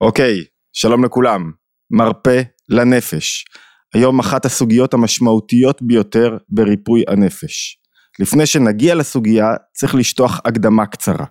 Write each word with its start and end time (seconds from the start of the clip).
אוקיי, 0.00 0.44
שלום 0.72 1.04
לכולם. 1.04 1.50
מרפא 1.90 2.42
לנפש. 2.68 3.44
היום 3.94 4.18
אחת 4.18 4.44
הסוגיות 4.44 4.94
המשמעותיות 4.94 5.82
ביותר 5.82 6.36
בריפוי 6.48 7.02
הנפש. 7.08 7.78
לפני 8.18 8.46
שנגיע 8.46 8.94
לסוגיה, 8.94 9.54
צריך 9.72 9.94
לשטוח 9.94 10.40
הקדמה 10.44 10.86
קצרה. 10.86 11.24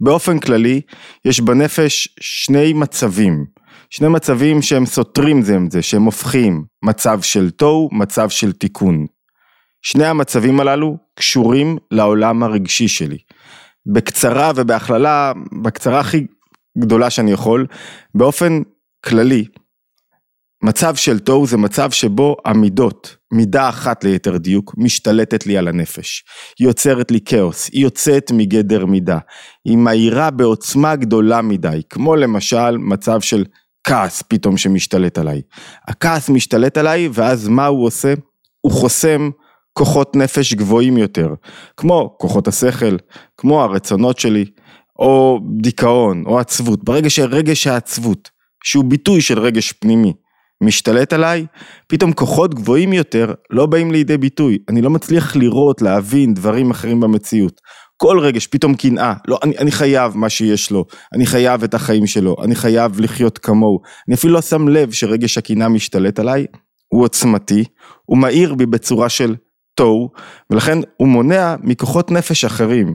באופן 0.00 0.38
כללי, 0.38 0.80
יש 1.24 1.40
בנפש 1.40 2.08
שני 2.20 2.72
מצבים. 2.72 3.44
שני 3.90 4.08
מצבים 4.08 4.62
שהם 4.62 4.86
סותרים 4.86 5.42
זה 5.42 5.54
עם 5.54 5.70
זה, 5.70 5.82
שהם 5.82 6.02
הופכים 6.02 6.64
מצב 6.84 7.20
של 7.20 7.50
תוהו, 7.50 7.88
מצב 7.92 8.28
של 8.28 8.52
תיקון. 8.52 9.06
שני 9.82 10.06
המצבים 10.06 10.60
הללו 10.60 10.96
קשורים 11.14 11.78
לעולם 11.90 12.42
הרגשי 12.42 12.88
שלי. 12.88 13.18
בקצרה 13.94 14.52
ובהכללה, 14.56 15.32
בקצרה 15.62 16.00
הכי 16.00 16.26
גדולה 16.78 17.10
שאני 17.10 17.32
יכול, 17.32 17.66
באופן 18.14 18.62
כללי, 19.04 19.44
מצב 20.64 20.94
של 20.94 21.18
תוהו 21.18 21.46
זה 21.46 21.56
מצב 21.56 21.90
שבו 21.90 22.36
המידות, 22.44 23.16
מידה 23.32 23.68
אחת 23.68 24.04
ליתר 24.04 24.36
דיוק, 24.36 24.74
משתלטת 24.76 25.46
לי 25.46 25.58
על 25.58 25.68
הנפש. 25.68 26.24
היא 26.58 26.68
יוצרת 26.68 27.10
לי 27.10 27.20
כאוס, 27.24 27.70
היא 27.72 27.82
יוצאת 27.82 28.30
מגדר 28.30 28.86
מידה. 28.86 29.18
היא 29.64 29.76
מהירה 29.76 30.30
בעוצמה 30.30 30.96
גדולה 30.96 31.42
מדי, 31.42 31.82
כמו 31.90 32.16
למשל 32.16 32.76
מצב 32.78 33.20
של 33.20 33.44
כעס 33.86 34.22
פתאום 34.28 34.56
שמשתלט 34.56 35.18
עליי. 35.18 35.42
הכעס 35.88 36.28
משתלט 36.28 36.76
עליי 36.76 37.08
ואז 37.12 37.48
מה 37.48 37.66
הוא 37.66 37.86
עושה? 37.86 38.14
הוא 38.60 38.72
חוסם 38.72 39.30
כוחות 39.72 40.16
נפש 40.16 40.54
גבוהים 40.54 40.96
יותר, 40.96 41.34
כמו 41.76 42.16
כוחות 42.18 42.48
השכל, 42.48 42.96
כמו 43.36 43.62
הרצונות 43.62 44.18
שלי, 44.18 44.44
או 44.98 45.40
דיכאון, 45.60 46.22
או 46.26 46.38
עצבות. 46.38 46.84
ברגע 46.84 47.10
שרגש 47.10 47.66
העצבות, 47.66 48.30
שהוא 48.64 48.84
ביטוי 48.84 49.20
של 49.20 49.38
רגש 49.38 49.72
פנימי, 49.72 50.12
משתלט 50.60 51.12
עליי, 51.12 51.46
פתאום 51.86 52.12
כוחות 52.12 52.54
גבוהים 52.54 52.92
יותר 52.92 53.34
לא 53.50 53.66
באים 53.66 53.92
לידי 53.92 54.18
ביטוי. 54.18 54.58
אני 54.68 54.82
לא 54.82 54.90
מצליח 54.90 55.36
לראות, 55.36 55.82
להבין 55.82 56.34
דברים 56.34 56.70
אחרים 56.70 57.00
במציאות. 57.00 57.60
כל 57.96 58.18
רגש, 58.20 58.46
פתאום 58.46 58.74
קנאה, 58.74 59.14
לא, 59.28 59.38
אני, 59.42 59.58
אני 59.58 59.70
חייב 59.70 60.16
מה 60.16 60.28
שיש 60.28 60.70
לו, 60.70 60.84
אני 61.12 61.26
חייב 61.26 61.62
את 61.62 61.74
החיים 61.74 62.06
שלו, 62.06 62.36
אני 62.44 62.54
חייב 62.54 63.00
לחיות 63.00 63.38
כמוהו. 63.38 63.80
אני 64.08 64.14
אפילו 64.14 64.32
לא 64.32 64.40
שם 64.40 64.68
לב 64.68 64.92
שרגש 64.92 65.38
הקנאה 65.38 65.68
משתלט 65.68 66.18
עליי, 66.18 66.46
הוא 66.88 67.02
עוצמתי, 67.02 67.64
הוא 68.04 68.18
מאיר 68.18 68.54
בי 68.54 68.66
בצורה 68.66 69.08
של 69.08 69.34
תוהו, 69.74 70.10
ולכן 70.50 70.78
הוא 70.96 71.08
מונע 71.08 71.54
מכוחות 71.62 72.10
נפש 72.10 72.44
אחרים, 72.44 72.94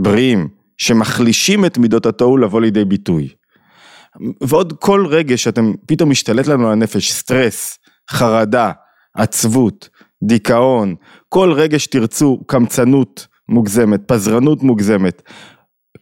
בריאים, 0.00 0.48
שמחלישים 0.78 1.64
את 1.64 1.78
מידות 1.78 2.06
התוהו 2.06 2.36
לבוא 2.36 2.60
לידי 2.60 2.84
ביטוי. 2.84 3.28
ועוד 4.42 4.72
כל 4.80 5.06
רגע 5.06 5.36
שאתם 5.36 5.72
פתאום 5.86 6.10
משתלט 6.10 6.46
לנו 6.46 6.66
על 6.66 6.72
הנפש, 6.72 7.12
סטרס, 7.12 7.78
חרדה, 8.10 8.72
עצבות, 9.14 9.88
דיכאון, 10.22 10.94
כל 11.28 11.52
רגע 11.52 11.78
שתרצו 11.78 12.40
קמצנות 12.46 13.26
מוגזמת, 13.48 14.00
פזרנות 14.06 14.62
מוגזמת, 14.62 15.22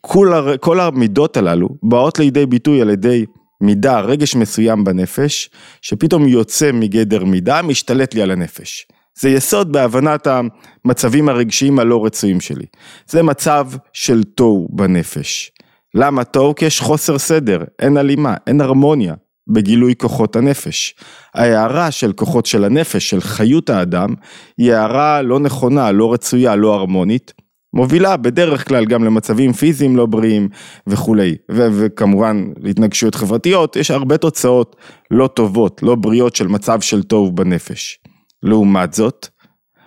כל, 0.00 0.32
הר... 0.32 0.56
כל 0.56 0.80
המידות 0.80 1.36
הללו 1.36 1.68
באות 1.82 2.18
לידי 2.18 2.46
ביטוי 2.46 2.82
על 2.82 2.90
ידי 2.90 3.24
מידה, 3.60 4.00
רגש 4.00 4.36
מסוים 4.36 4.84
בנפש, 4.84 5.50
שפתאום 5.82 6.28
יוצא 6.28 6.72
מגדר 6.72 7.24
מידה, 7.24 7.62
משתלט 7.62 8.14
לי 8.14 8.22
על 8.22 8.30
הנפש. 8.30 8.86
זה 9.20 9.28
יסוד 9.28 9.72
בהבנת 9.72 10.26
המצבים 10.26 11.28
הרגשיים 11.28 11.78
הלא 11.78 12.04
רצויים 12.04 12.40
שלי. 12.40 12.66
זה 13.08 13.22
מצב 13.22 13.66
של 13.92 14.22
תוהו 14.22 14.68
בנפש. 14.70 15.52
למה 15.94 16.24
תוהו? 16.24 16.54
כי 16.54 16.64
יש 16.64 16.80
חוסר 16.80 17.18
סדר, 17.18 17.64
אין 17.78 17.96
הלימה, 17.96 18.34
אין 18.46 18.60
הרמוניה 18.60 19.14
בגילוי 19.48 19.94
כוחות 19.98 20.36
הנפש. 20.36 20.94
ההערה 21.34 21.90
של 21.90 22.12
כוחות 22.12 22.46
של 22.46 22.64
הנפש, 22.64 23.10
של 23.10 23.20
חיות 23.20 23.70
האדם, 23.70 24.14
היא 24.58 24.72
הערה 24.72 25.22
לא 25.22 25.40
נכונה, 25.40 25.92
לא 25.92 26.12
רצויה, 26.12 26.56
לא 26.56 26.74
הרמונית. 26.74 27.32
מובילה 27.74 28.16
בדרך 28.16 28.68
כלל 28.68 28.84
גם 28.84 29.04
למצבים 29.04 29.52
פיזיים 29.52 29.96
לא 29.96 30.06
בריאים 30.06 30.48
וכולי, 30.86 31.36
ו- 31.50 31.68
וכמובן 31.72 32.44
להתנגשויות 32.60 33.14
חברתיות, 33.14 33.76
יש 33.76 33.90
הרבה 33.90 34.16
תוצאות 34.16 34.76
לא 35.10 35.26
טובות, 35.26 35.82
לא 35.82 35.94
בריאות 35.94 36.36
של 36.36 36.46
מצב 36.46 36.80
של 36.80 37.02
תוהו 37.02 37.32
בנפש. 37.32 37.98
לעומת 38.42 38.92
זאת, 38.92 39.28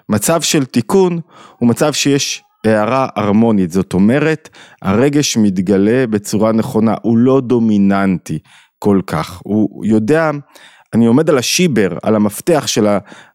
מצב 0.09 0.41
של 0.41 0.65
תיקון 0.65 1.19
הוא 1.57 1.69
מצב 1.69 1.93
שיש 1.93 2.43
הערה 2.65 3.07
הרמונית, 3.15 3.71
זאת 3.71 3.93
אומרת, 3.93 4.49
הרגש 4.81 5.37
מתגלה 5.37 6.07
בצורה 6.07 6.51
נכונה, 6.51 6.95
הוא 7.01 7.17
לא 7.17 7.41
דומיננטי 7.41 8.39
כל 8.79 9.01
כך, 9.07 9.41
הוא 9.43 9.85
יודע, 9.85 10.31
אני 10.93 11.05
עומד 11.05 11.29
על 11.29 11.37
השיבר, 11.37 11.97
על 12.03 12.15
המפתח 12.15 12.67
של 12.67 12.87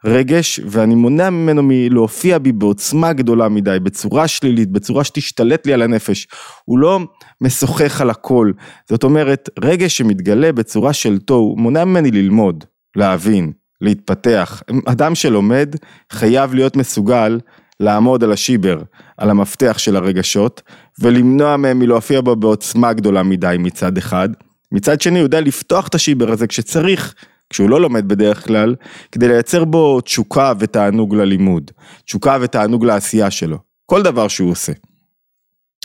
הרגש, 0.04 0.60
ואני 0.66 0.94
מונע 0.94 1.30
ממנו 1.30 1.62
מלהופיע 1.64 2.38
בי 2.38 2.52
בעוצמה 2.52 3.12
גדולה 3.12 3.48
מדי, 3.48 3.78
בצורה 3.82 4.28
שלילית, 4.28 4.70
בצורה 4.70 5.04
שתשתלט 5.04 5.66
לי 5.66 5.72
על 5.72 5.82
הנפש, 5.82 6.26
הוא 6.64 6.78
לא 6.78 7.00
משוחח 7.40 8.00
על 8.00 8.10
הכל, 8.10 8.52
זאת 8.88 9.04
אומרת, 9.04 9.48
רגש 9.60 9.96
שמתגלה 9.96 10.52
בצורה 10.52 10.92
של 10.92 11.18
תוהו, 11.18 11.56
מונע 11.56 11.84
ממני 11.84 12.10
ללמוד, 12.10 12.64
להבין, 12.96 13.52
להתפתח. 13.84 14.62
אדם 14.86 15.14
שלומד 15.14 15.76
חייב 16.12 16.54
להיות 16.54 16.76
מסוגל 16.76 17.40
לעמוד 17.80 18.24
על 18.24 18.32
השיבר, 18.32 18.82
על 19.16 19.30
המפתח 19.30 19.78
של 19.78 19.96
הרגשות, 19.96 20.62
ולמנוע 20.98 21.56
מהם 21.56 21.78
מלהופיע 21.78 22.20
בו 22.20 22.36
בעוצמה 22.36 22.92
גדולה 22.92 23.22
מדי 23.22 23.56
מצד 23.58 23.98
אחד. 23.98 24.28
מצד 24.72 25.00
שני 25.00 25.18
הוא 25.18 25.24
יודע 25.24 25.40
לפתוח 25.40 25.88
את 25.88 25.94
השיבר 25.94 26.32
הזה 26.32 26.46
כשצריך, 26.46 27.14
כשהוא 27.50 27.70
לא 27.70 27.80
לומד 27.80 28.08
בדרך 28.08 28.46
כלל, 28.46 28.74
כדי 29.12 29.28
לייצר 29.28 29.64
בו 29.64 30.00
תשוקה 30.00 30.52
ותענוג 30.58 31.14
ללימוד, 31.14 31.70
תשוקה 32.04 32.38
ותענוג 32.40 32.84
לעשייה 32.84 33.30
שלו, 33.30 33.58
כל 33.86 34.02
דבר 34.02 34.28
שהוא 34.28 34.50
עושה. 34.50 34.72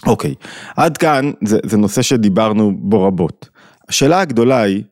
אוקיי, 0.06 0.36
עד 0.78 0.98
כאן 0.98 1.32
זה, 1.44 1.60
זה 1.64 1.78
נושא 1.78 2.02
שדיברנו 2.02 2.72
בו 2.78 3.04
רבות. 3.04 3.50
השאלה 3.90 4.22
הגדולה 4.22 4.62
היא, 4.62 4.84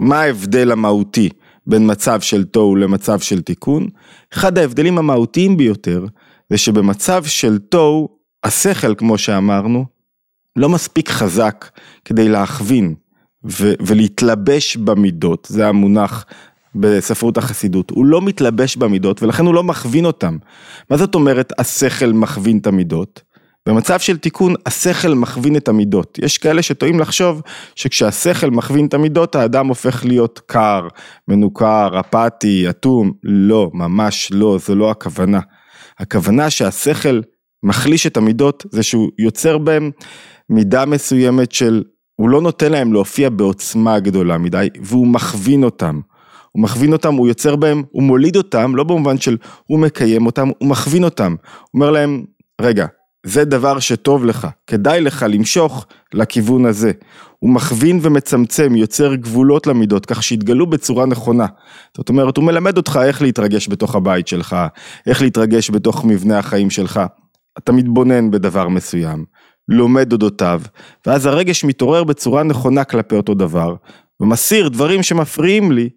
מה 0.00 0.20
ההבדל 0.20 0.72
המהותי 0.72 1.28
בין 1.66 1.90
מצב 1.90 2.20
של 2.20 2.44
תוהו 2.44 2.76
למצב 2.76 3.20
של 3.20 3.42
תיקון, 3.42 3.88
אחד 4.34 4.58
ההבדלים 4.58 4.98
המהותיים 4.98 5.56
ביותר 5.56 6.06
זה 6.50 6.58
שבמצב 6.58 7.24
של 7.24 7.58
תוהו, 7.58 8.08
השכל 8.44 8.94
כמו 8.94 9.18
שאמרנו, 9.18 9.84
לא 10.56 10.68
מספיק 10.68 11.08
חזק 11.08 11.70
כדי 12.04 12.28
להכווין 12.28 12.94
ו- 13.44 13.74
ולהתלבש 13.80 14.76
במידות, 14.76 15.46
זה 15.50 15.68
המונח 15.68 16.24
בספרות 16.74 17.38
החסידות, 17.38 17.90
הוא 17.90 18.06
לא 18.06 18.22
מתלבש 18.22 18.76
במידות 18.76 19.22
ולכן 19.22 19.46
הוא 19.46 19.54
לא 19.54 19.62
מכווין 19.64 20.04
אותם. 20.04 20.36
מה 20.90 20.96
זאת 20.96 21.14
אומרת 21.14 21.52
השכל 21.58 22.12
מכווין 22.12 22.58
את 22.58 22.66
המידות? 22.66 23.22
במצב 23.66 23.98
של 23.98 24.16
תיקון, 24.16 24.54
השכל 24.66 25.14
מכווין 25.14 25.56
את 25.56 25.68
המידות. 25.68 26.18
יש 26.22 26.38
כאלה 26.38 26.62
שטועים 26.62 27.00
לחשוב 27.00 27.42
שכשהשכל 27.74 28.50
מכווין 28.50 28.86
את 28.86 28.94
המידות, 28.94 29.34
האדם 29.34 29.66
הופך 29.66 30.04
להיות 30.04 30.40
קר, 30.46 30.88
מנוכר, 31.28 32.00
אפאתי, 32.00 32.70
אטום. 32.70 33.12
לא, 33.22 33.70
ממש 33.74 34.28
לא, 34.32 34.58
זו 34.66 34.74
לא 34.74 34.90
הכוונה. 34.90 35.40
הכוונה 35.98 36.50
שהשכל 36.50 37.20
מחליש 37.62 38.06
את 38.06 38.16
המידות, 38.16 38.66
זה 38.70 38.82
שהוא 38.82 39.10
יוצר 39.18 39.58
בהם 39.58 39.90
מידה 40.50 40.84
מסוימת 40.84 41.52
של, 41.52 41.82
הוא 42.16 42.28
לא 42.28 42.40
נותן 42.40 42.72
להם 42.72 42.92
להופיע 42.92 43.28
בעוצמה 43.28 44.00
גדולה 44.00 44.38
מדי, 44.38 44.68
והוא 44.82 45.06
מכווין 45.06 45.64
אותם. 45.64 46.00
הוא 46.52 46.62
מכווין 46.62 46.92
אותם, 46.92 47.14
הוא 47.14 47.28
יוצר 47.28 47.56
בהם, 47.56 47.82
הוא 47.90 48.02
מוליד 48.02 48.36
אותם, 48.36 48.76
לא 48.76 48.84
במובן 48.84 49.18
של 49.18 49.36
הוא 49.66 49.78
מקיים 49.78 50.26
אותם, 50.26 50.48
הוא 50.58 50.68
מכווין 50.68 51.04
אותם. 51.04 51.34
הוא 51.60 51.68
אומר 51.74 51.90
להם, 51.90 52.24
רגע, 52.60 52.86
זה 53.26 53.44
דבר 53.44 53.78
שטוב 53.78 54.24
לך, 54.24 54.46
כדאי 54.66 55.00
לך 55.00 55.26
למשוך 55.28 55.86
לכיוון 56.14 56.66
הזה. 56.66 56.92
הוא 57.38 57.50
מכווין 57.50 57.98
ומצמצם, 58.02 58.76
יוצר 58.76 59.14
גבולות 59.14 59.66
למידות, 59.66 60.06
כך 60.06 60.22
שיתגלו 60.22 60.66
בצורה 60.66 61.06
נכונה. 61.06 61.46
זאת 61.96 62.08
אומרת, 62.08 62.36
הוא 62.36 62.44
מלמד 62.44 62.76
אותך 62.76 63.00
איך 63.04 63.22
להתרגש 63.22 63.68
בתוך 63.68 63.94
הבית 63.94 64.28
שלך, 64.28 64.56
איך 65.06 65.22
להתרגש 65.22 65.70
בתוך 65.70 66.04
מבנה 66.04 66.38
החיים 66.38 66.70
שלך. 66.70 67.00
אתה 67.58 67.72
מתבונן 67.72 68.30
בדבר 68.30 68.68
מסוים, 68.68 69.24
לומד 69.68 70.12
אודותיו, 70.12 70.60
ואז 71.06 71.26
הרגש 71.26 71.64
מתעורר 71.64 72.04
בצורה 72.04 72.42
נכונה 72.42 72.84
כלפי 72.84 73.14
אותו 73.14 73.34
דבר, 73.34 73.74
ומסיר 74.20 74.68
דברים 74.68 75.02
שמפריעים 75.02 75.72
לי 75.72 75.88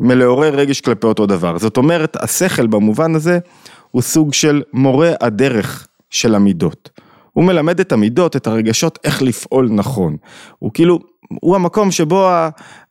מלעורר 0.00 0.54
רגש 0.54 0.80
כלפי 0.80 1.06
אותו 1.06 1.26
דבר. 1.26 1.58
זאת 1.58 1.76
אומרת, 1.76 2.16
השכל 2.22 2.66
במובן 2.66 3.14
הזה 3.14 3.38
הוא 3.90 4.02
סוג 4.02 4.34
של 4.34 4.62
מורה 4.72 5.12
הדרך 5.20 5.86
של 6.10 6.34
המידות. 6.34 6.90
הוא 7.32 7.44
מלמד 7.44 7.80
את 7.80 7.92
המידות, 7.92 8.36
את 8.36 8.46
הרגשות, 8.46 8.98
איך 9.04 9.22
לפעול 9.22 9.68
נכון. 9.72 10.16
הוא 10.58 10.70
כאילו, 10.74 10.98
הוא 11.40 11.56
המקום 11.56 11.90
שבו 11.90 12.28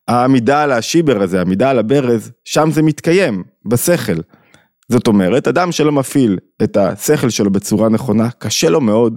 העמידה 0.07 0.63
על 0.63 0.71
השיבר 0.71 1.21
הזה, 1.21 1.39
העמידה 1.39 1.69
על 1.69 1.80
הברז, 1.80 2.31
שם 2.45 2.71
זה 2.71 2.81
מתקיים, 2.81 3.44
בשכל. 3.66 4.21
זאת 4.89 5.07
אומרת, 5.07 5.48
אדם 5.48 5.71
שלא 5.71 5.92
מפעיל 5.92 6.38
את 6.63 6.77
השכל 6.77 7.30
שלו 7.30 7.51
בצורה 7.51 7.89
נכונה, 7.89 8.30
קשה 8.38 8.69
לו 8.69 8.81
מאוד 8.81 9.16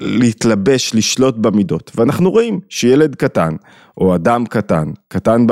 להתלבש, 0.00 0.94
לשלוט 0.94 1.36
במידות. 1.36 1.92
ואנחנו 1.94 2.30
רואים 2.30 2.60
שילד 2.68 3.14
קטן, 3.14 3.56
או 3.98 4.14
אדם 4.14 4.46
קטן, 4.46 4.90
קטן 5.08 5.46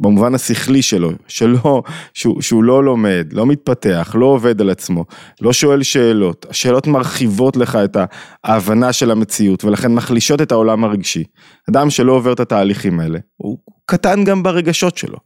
במובן 0.00 0.34
השכלי 0.34 0.82
שלו, 0.82 1.10
שלא, 1.28 1.82
שהוא, 2.14 2.42
שהוא 2.42 2.64
לא 2.64 2.84
לומד, 2.84 3.26
לא 3.32 3.46
מתפתח, 3.46 4.14
לא 4.18 4.26
עובד 4.26 4.60
על 4.60 4.70
עצמו, 4.70 5.04
לא 5.40 5.52
שואל 5.52 5.82
שאלות, 5.82 6.46
השאלות 6.50 6.86
מרחיבות 6.86 7.56
לך 7.56 7.78
את 7.84 7.96
ההבנה 8.44 8.92
של 8.92 9.10
המציאות 9.10 9.64
ולכן 9.64 9.94
מחלישות 9.94 10.42
את 10.42 10.52
העולם 10.52 10.84
הרגשי. 10.84 11.24
אדם 11.70 11.90
שלא 11.90 12.12
עובר 12.12 12.32
את 12.32 12.40
התהליכים 12.40 13.00
האלה, 13.00 13.18
הוא 13.36 13.58
קטן 13.86 14.24
גם 14.24 14.42
ברגשות 14.42 14.96
שלו. 14.98 15.18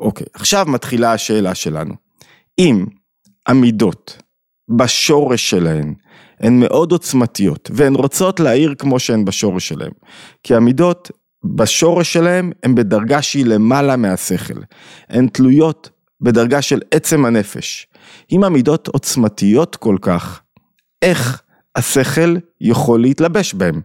אוקיי, 0.00 0.26
עכשיו 0.34 0.66
מתחילה 0.68 1.12
השאלה 1.12 1.54
שלנו. 1.54 1.94
אם 2.58 2.86
המידות 3.46 4.22
בשורש 4.76 5.50
שלהן 5.50 5.94
הן 6.40 6.60
מאוד 6.60 6.92
עוצמתיות 6.92 7.70
והן 7.74 7.94
רוצות 7.94 8.40
להעיר 8.40 8.74
כמו 8.78 8.98
שהן 8.98 9.24
בשורש 9.24 9.68
שלהן, 9.68 9.92
כי 10.42 10.54
המידות 10.54 11.10
בשורש 11.44 12.12
שלהם 12.12 12.52
הן 12.62 12.74
בדרגה 12.74 13.22
שהיא 13.22 13.46
למעלה 13.46 13.96
מהשכל. 13.96 14.60
הן 15.08 15.28
תלויות 15.28 15.90
בדרגה 16.20 16.62
של 16.62 16.80
עצם 16.90 17.24
הנפש. 17.24 17.86
אם 18.32 18.44
המידות 18.44 18.88
עוצמתיות 18.88 19.76
כל 19.76 19.96
כך, 20.00 20.40
איך 21.02 21.42
השכל 21.76 22.36
יכול 22.60 23.00
להתלבש 23.00 23.54
בהם? 23.54 23.80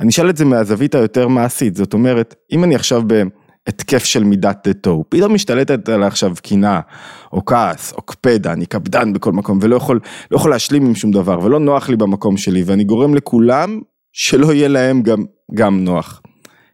אני 0.00 0.08
אשאל 0.08 0.30
את 0.30 0.36
זה 0.36 0.44
מהזווית 0.44 0.94
היותר 0.94 1.28
מעשית, 1.28 1.76
זאת 1.76 1.94
אומרת, 1.94 2.34
אם 2.52 2.64
אני 2.64 2.74
עכשיו 2.74 3.02
בהתקף 3.06 4.04
של 4.04 4.24
מידת 4.24 4.68
תוהו, 4.80 5.04
פתאום 5.08 5.34
משתלטת 5.34 5.88
עליי 5.88 6.06
עכשיו 6.06 6.34
קינה, 6.42 6.80
או 7.32 7.44
כעס, 7.44 7.92
או 7.92 8.02
קפדה, 8.02 8.52
אני 8.52 8.66
קפדן 8.66 9.12
בכל 9.12 9.32
מקום, 9.32 9.58
ולא 9.62 9.76
יכול, 9.76 10.00
לא 10.30 10.36
יכול 10.36 10.50
להשלים 10.50 10.86
עם 10.86 10.94
שום 10.94 11.10
דבר, 11.10 11.40
ולא 11.40 11.60
נוח 11.60 11.88
לי 11.88 11.96
במקום 11.96 12.36
שלי, 12.36 12.62
ואני 12.66 12.84
גורם 12.84 13.14
לכולם 13.14 13.80
שלא 14.12 14.52
יהיה 14.52 14.68
להם 14.68 15.02
גם, 15.02 15.24
גם 15.54 15.84
נוח. 15.84 16.22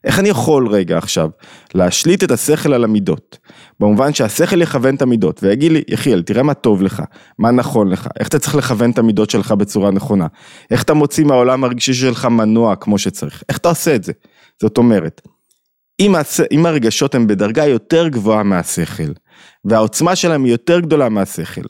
איך 0.05 0.19
אני 0.19 0.29
יכול 0.29 0.69
רגע 0.69 0.99
עכשיו 0.99 1.31
להשליט 1.75 2.25
את 2.25 2.31
השכל 2.31 2.73
על 2.73 2.85
המידות, 2.85 3.39
במובן 3.81 4.15
שהשכל 4.15 4.63
יכוון 4.63 4.95
את 4.95 5.03
המידות 5.03 5.43
ויגיד 5.43 5.73
לי, 5.73 5.83
יחיאל, 5.89 6.23
תראה 6.23 6.43
מה 6.43 6.55
טוב 6.55 6.83
לך, 6.83 7.03
מה 7.39 7.51
נכון 7.51 7.89
לך, 7.89 8.09
איך 8.21 8.29
אתה 8.29 8.39
צריך 8.39 8.55
לכוון 8.55 8.91
את 8.91 8.99
המידות 8.99 9.31
שלך 9.31 9.53
בצורה 9.53 9.91
נכונה, 9.91 10.27
איך 10.71 10.83
אתה 10.83 10.95
מוציא 10.95 11.25
מהעולם 11.25 11.65
הרגשי 11.65 11.95
שלך 11.95 12.25
מנוע 12.25 12.77
כמו 12.77 12.99
שצריך, 12.99 13.43
איך 13.49 13.59
אתה 13.59 13.69
עושה 13.69 13.95
את 13.95 14.05
זה? 14.05 14.13
זאת 14.61 14.79
אומרת, 14.79 15.21
אם, 16.01 16.15
הס... 16.15 16.41
אם 16.53 16.67
הרגשות 16.67 17.15
הם 17.15 17.27
בדרגה 17.27 17.67
יותר 17.67 18.09
גבוהה 18.09 18.43
מהשכל, 18.43 19.13
והעוצמה 19.65 20.17
שלהם 20.17 20.45
היא 20.45 20.53
יותר 20.53 20.81
גדולה 20.81 21.09
מהשכל, 21.09 21.67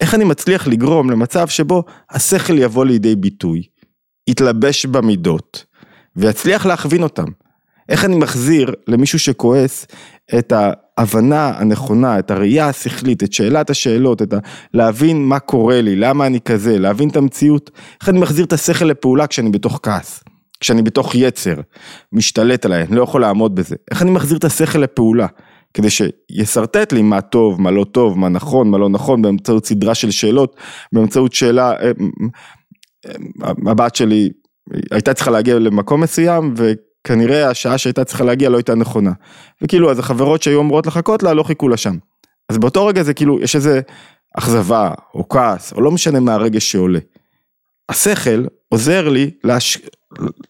איך 0.00 0.14
אני 0.14 0.24
מצליח 0.24 0.66
לגרום 0.66 1.10
למצב 1.10 1.48
שבו 1.48 1.84
השכל 2.10 2.58
יבוא 2.58 2.84
לידי 2.84 3.16
ביטוי, 3.16 3.62
יתלבש 4.28 4.86
במידות, 4.86 5.64
ויצליח 6.16 6.66
להכווין 6.66 7.02
אותם. 7.02 7.24
איך 7.88 8.04
אני 8.04 8.16
מחזיר 8.16 8.74
למישהו 8.88 9.18
שכועס 9.18 9.86
את 10.38 10.52
ההבנה 10.52 11.52
הנכונה, 11.58 12.18
את 12.18 12.30
הראייה 12.30 12.68
השכלית, 12.68 13.22
את 13.22 13.32
שאלת 13.32 13.70
השאלות, 13.70 14.22
את 14.22 14.32
ה... 14.32 14.38
להבין 14.74 15.24
מה 15.24 15.38
קורה 15.38 15.80
לי, 15.80 15.96
למה 15.96 16.26
אני 16.26 16.40
כזה, 16.40 16.78
להבין 16.78 17.08
את 17.08 17.16
המציאות, 17.16 17.70
איך 18.00 18.08
אני 18.08 18.18
מחזיר 18.18 18.44
את 18.44 18.52
השכל 18.52 18.84
לפעולה 18.84 19.26
כשאני 19.26 19.50
בתוך 19.50 19.80
כעס, 19.82 20.24
כשאני 20.60 20.82
בתוך 20.82 21.14
יצר, 21.14 21.54
משתלט 22.12 22.64
עליי, 22.64 22.82
אני 22.82 22.96
לא 22.96 23.02
יכול 23.02 23.20
לעמוד 23.20 23.54
בזה, 23.54 23.76
איך 23.90 24.02
אני 24.02 24.10
מחזיר 24.10 24.38
את 24.38 24.44
השכל 24.44 24.78
לפעולה, 24.78 25.26
כדי 25.74 25.88
שישרטט 25.90 26.92
לי 26.92 27.02
מה 27.02 27.20
טוב, 27.20 27.60
מה 27.60 27.70
לא 27.70 27.84
טוב, 27.84 28.18
מה 28.18 28.28
נכון, 28.28 28.70
מה 28.70 28.78
לא 28.78 28.88
נכון, 28.88 29.22
באמצעות 29.22 29.66
סדרה 29.66 29.94
של 29.94 30.10
שאלות, 30.10 30.56
באמצעות 30.92 31.32
שאלה, 31.32 31.72
אה, 31.72 31.90
הבת 33.66 33.94
שלי 33.94 34.28
הייתה 34.90 35.14
צריכה 35.14 35.30
להגיע 35.30 35.58
למקום 35.58 36.00
מסוים, 36.00 36.54
ו... 36.56 36.72
כנראה 37.08 37.50
השעה 37.50 37.78
שהייתה 37.78 38.04
צריכה 38.04 38.24
להגיע 38.24 38.48
לא 38.48 38.56
הייתה 38.56 38.74
נכונה. 38.74 39.12
וכאילו 39.62 39.90
אז 39.90 39.98
החברות 39.98 40.42
שהיו 40.42 40.60
אמורות 40.60 40.86
לחכות 40.86 41.22
לה 41.22 41.34
לא 41.34 41.42
חיכו 41.42 41.68
לה 41.68 41.76
שם. 41.76 41.96
אז 42.48 42.58
באותו 42.58 42.86
רגע 42.86 43.02
זה 43.02 43.14
כאילו 43.14 43.40
יש 43.40 43.56
איזה 43.56 43.80
אכזבה 44.38 44.94
או 45.14 45.28
כעס 45.28 45.72
או 45.72 45.80
לא 45.80 45.90
משנה 45.90 46.20
מה 46.20 46.34
הרגש 46.34 46.72
שעולה. 46.72 46.98
השכל 47.88 48.44
עוזר 48.68 49.08
לי 49.08 49.30
להש... 49.44 49.78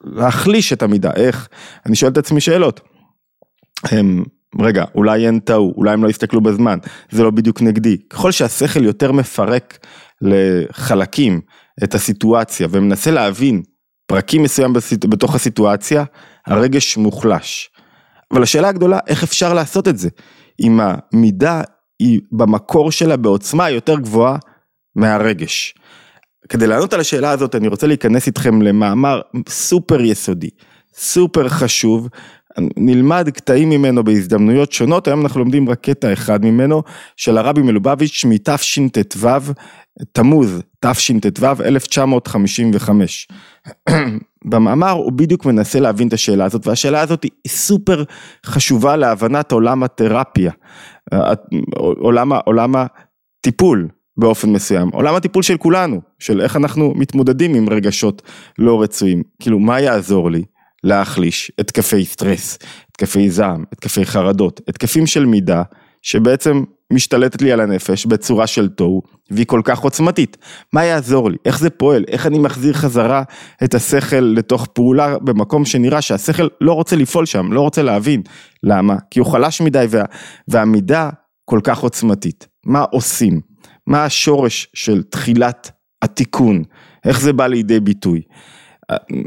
להחליש 0.04 0.72
את 0.72 0.82
המידה, 0.82 1.10
איך? 1.16 1.48
אני 1.86 1.96
שואל 1.96 2.12
את 2.12 2.18
עצמי 2.18 2.40
שאלות. 2.40 2.80
הם, 3.84 4.24
רגע, 4.60 4.84
אולי 4.94 5.26
אין 5.26 5.38
טעו, 5.38 5.74
אולי 5.76 5.92
הם 5.92 6.04
לא 6.04 6.08
יסתכלו 6.08 6.40
בזמן, 6.40 6.78
זה 7.10 7.22
לא 7.22 7.30
בדיוק 7.30 7.62
נגדי. 7.62 7.96
ככל 8.10 8.32
שהשכל 8.32 8.84
יותר 8.84 9.12
מפרק 9.12 9.86
לחלקים 10.22 11.40
את 11.84 11.94
הסיטואציה 11.94 12.68
ומנסה 12.70 13.10
להבין 13.10 13.62
פרקים 14.08 14.42
מסוים 14.42 14.72
בתוך 15.08 15.34
הסיטואציה, 15.34 16.04
הרגש 16.46 16.96
מוחלש. 16.96 17.70
אבל 18.32 18.42
השאלה 18.42 18.68
הגדולה, 18.68 18.98
איך 19.06 19.22
אפשר 19.22 19.54
לעשות 19.54 19.88
את 19.88 19.98
זה? 19.98 20.08
אם 20.60 20.80
המידה 20.82 21.62
היא 21.98 22.20
במקור 22.32 22.92
שלה 22.92 23.16
בעוצמה 23.16 23.70
יותר 23.70 23.98
גבוהה 23.98 24.36
מהרגש. 24.96 25.74
כדי 26.48 26.66
לענות 26.66 26.92
על 26.92 27.00
השאלה 27.00 27.30
הזאת 27.30 27.54
אני 27.54 27.68
רוצה 27.68 27.86
להיכנס 27.86 28.26
איתכם 28.26 28.62
למאמר 28.62 29.20
סופר 29.48 30.00
יסודי, 30.00 30.50
סופר 30.94 31.48
חשוב, 31.48 32.08
נלמד 32.76 33.28
קטעים 33.30 33.70
ממנו 33.70 34.04
בהזדמנויות 34.04 34.72
שונות, 34.72 35.08
היום 35.08 35.20
אנחנו 35.20 35.40
לומדים 35.40 35.68
רק 35.68 35.80
קטע 35.80 36.12
אחד 36.12 36.44
ממנו, 36.44 36.82
של 37.16 37.38
הרבי 37.38 37.62
מלובביץ' 37.62 38.24
מתשט"ו, 38.28 39.28
תמוז 40.12 40.62
תשט"ו 40.80 41.46
1955. 41.64 43.28
במאמר 44.50 44.90
הוא 44.90 45.12
בדיוק 45.12 45.46
מנסה 45.46 45.80
להבין 45.80 46.08
את 46.08 46.12
השאלה 46.12 46.44
הזאת 46.44 46.66
והשאלה 46.66 47.00
הזאת 47.00 47.22
היא 47.22 47.30
סופר 47.48 48.04
חשובה 48.46 48.96
להבנת 48.96 49.52
עולם 49.52 49.82
התרפיה, 49.82 50.52
עולם, 51.76 52.32
עולם 52.32 52.74
הטיפול 52.76 53.88
באופן 54.16 54.50
מסוים, 54.50 54.88
עולם 54.88 55.14
הטיפול 55.14 55.42
של 55.42 55.56
כולנו, 55.56 56.00
של 56.18 56.40
איך 56.40 56.56
אנחנו 56.56 56.94
מתמודדים 56.96 57.54
עם 57.54 57.68
רגשות 57.68 58.22
לא 58.58 58.82
רצויים, 58.82 59.22
כאילו 59.40 59.58
מה 59.58 59.80
יעזור 59.80 60.30
לי 60.30 60.44
להחליש 60.84 61.52
התקפי 61.58 62.04
סטרס, 62.04 62.58
התקפי 62.90 63.30
זעם, 63.30 63.64
התקפי 63.72 64.04
חרדות, 64.04 64.60
התקפים 64.68 65.06
של 65.06 65.26
מידה 65.26 65.62
שבעצם 66.02 66.64
משתלטת 66.92 67.42
לי 67.42 67.52
על 67.52 67.60
הנפש 67.60 68.06
בצורה 68.06 68.46
של 68.46 68.68
תוהו, 68.68 69.02
והיא 69.30 69.46
כל 69.46 69.60
כך 69.64 69.78
עוצמתית. 69.78 70.36
מה 70.72 70.84
יעזור 70.84 71.30
לי? 71.30 71.36
איך 71.44 71.58
זה 71.58 71.70
פועל? 71.70 72.04
איך 72.08 72.26
אני 72.26 72.38
מחזיר 72.38 72.72
חזרה 72.72 73.22
את 73.64 73.74
השכל 73.74 74.20
לתוך 74.20 74.66
פעולה 74.66 75.18
במקום 75.18 75.64
שנראה 75.64 76.02
שהשכל 76.02 76.48
לא 76.60 76.72
רוצה 76.72 76.96
לפעול 76.96 77.26
שם, 77.26 77.52
לא 77.52 77.60
רוצה 77.60 77.82
להבין. 77.82 78.22
למה? 78.62 78.96
כי 79.10 79.20
הוא 79.20 79.32
חלש 79.32 79.60
מדי 79.60 79.86
וה, 79.90 80.04
והמידה 80.48 81.10
כל 81.44 81.60
כך 81.64 81.78
עוצמתית. 81.78 82.46
מה 82.66 82.84
עושים? 82.90 83.40
מה 83.86 84.04
השורש 84.04 84.68
של 84.74 85.02
תחילת 85.02 85.70
התיקון? 86.02 86.62
איך 87.04 87.20
זה 87.20 87.32
בא 87.32 87.46
לידי 87.46 87.80
ביטוי? 87.80 88.22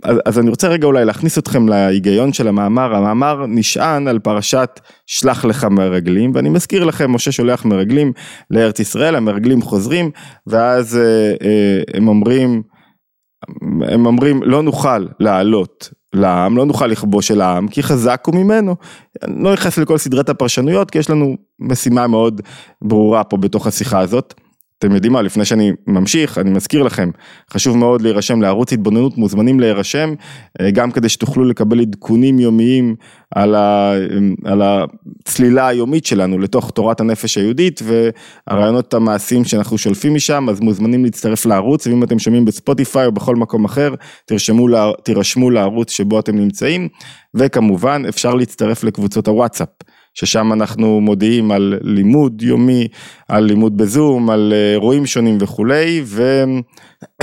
אז, 0.03 0.18
אז 0.25 0.39
אני 0.39 0.50
רוצה 0.50 0.68
רגע 0.68 0.88
אולי 0.88 1.06
להכניס 1.06 1.38
אתכם 1.38 1.70
להיגיון 1.70 2.34
של 2.34 2.48
המאמר, 2.48 2.96
המאמר 2.96 3.46
נשען 3.48 4.08
על 4.08 4.20
פרשת 4.20 4.80
שלח 5.08 5.46
לך 5.46 5.63
מרגלים, 5.63 6.32
ואני 6.34 6.50
מזכיר 6.50 6.84
לכם, 6.84 7.12
משה 7.12 7.32
שולח 7.32 7.65
מרגלים 7.65 8.13
לארץ 8.51 8.80
ישראל, 8.80 9.15
המרגלים 9.15 9.62
חוזרים, 9.62 10.12
ואז 10.48 10.98
אה, 10.98 11.32
אה, 11.48 11.82
הם 11.94 12.08
אומרים, 12.08 12.62
הם 13.82 14.06
אומרים 14.06 14.44
לא 14.44 14.63
נוכל 14.63 15.06
לעלות 15.20 15.89
לעם, 16.13 16.58
לא 16.58 16.65
נוכל 16.65 16.88
לכבוש 16.88 17.32
אל 17.32 17.41
העם, 17.41 17.68
כי 17.68 17.84
חזק 17.84 18.24
הוא 18.25 18.36
ממנו. 18.36 18.75
אני 19.24 19.44
לא 19.44 19.53
נכנס 19.53 19.77
לכל 19.77 19.98
סדרת 19.98 20.30
הפרשנויות, 20.30 20.91
כי 20.91 21.00
יש 21.00 21.10
לנו 21.10 21.38
משימה 21.60 22.08
מאוד 22.08 22.41
ברורה 22.82 23.24
פה 23.24 23.38
בתוך 23.38 23.68
השיחה 23.68 24.00
הזאת. 24.00 24.34
אתם 24.82 24.96
יודעים 24.96 25.14
מה, 25.14 25.22
לפני 25.22 25.46
שאני 25.46 25.72
ממשיך, 25.88 26.38
אני 26.38 26.50
מזכיר 26.50 26.84
לכם, 26.84 27.10
חשוב 27.52 27.78
מאוד 27.78 28.02
להירשם 28.02 28.42
לערוץ 28.42 28.74
התבוננות, 28.74 29.18
מוזמנים 29.18 29.60
להירשם, 29.60 30.14
אה, 30.62 30.72
גם 30.72 30.92
כדי 30.92 31.10
שתוכלו 31.10 31.46
לקבל 31.46 31.82
עדכונים 31.82 32.40
יומיים 32.40 32.96
על, 33.36 33.56
ה, 33.56 33.94
על 34.46 34.62
הצלילה 34.62 35.68
היומית 35.68 36.06
שלנו 36.06 36.40
לתוך 36.40 36.72
תורת 36.72 37.00
הנפש 37.00 37.38
היהודית 37.38 37.82
והרעיונות 37.84 38.94
המעשיים 38.94 39.44
שאנחנו 39.44 39.78
שולפים 39.78 40.14
משם, 40.14 40.50
אז 40.50 40.60
מוזמנים 40.60 41.04
להצטרף 41.04 41.46
לערוץ, 41.46 41.88
ואם 41.88 42.04
אתם 42.04 42.20
שומעים 42.20 42.46
בספוטיפיי 42.46 43.06
או 43.06 43.12
בכל 43.12 43.36
מקום 43.36 43.66
אחר, 43.66 43.94
תרשמו, 44.26 44.68
תירשמו 45.04 45.50
לערוץ 45.50 45.92
שבו 45.92 46.20
אתם 46.20 46.36
נמצאים, 46.36 46.88
וכמובן 47.34 48.04
אפשר 48.10 48.34
להצטרף 48.36 48.84
לקבוצות 48.84 49.28
הוואטסאפ. 49.28 49.70
ששם 50.13 50.53
אנחנו 50.53 51.01
מודיעים 51.01 51.51
על 51.51 51.80
לימוד 51.82 52.41
יומי, 52.41 52.88
על 53.27 53.44
לימוד 53.44 53.77
בזום, 53.77 54.30
על 54.30 54.53
אה, 54.56 54.72
אירועים 54.72 55.06
שונים 55.06 55.38
וכולי, 55.39 56.01
ו... 56.06 56.44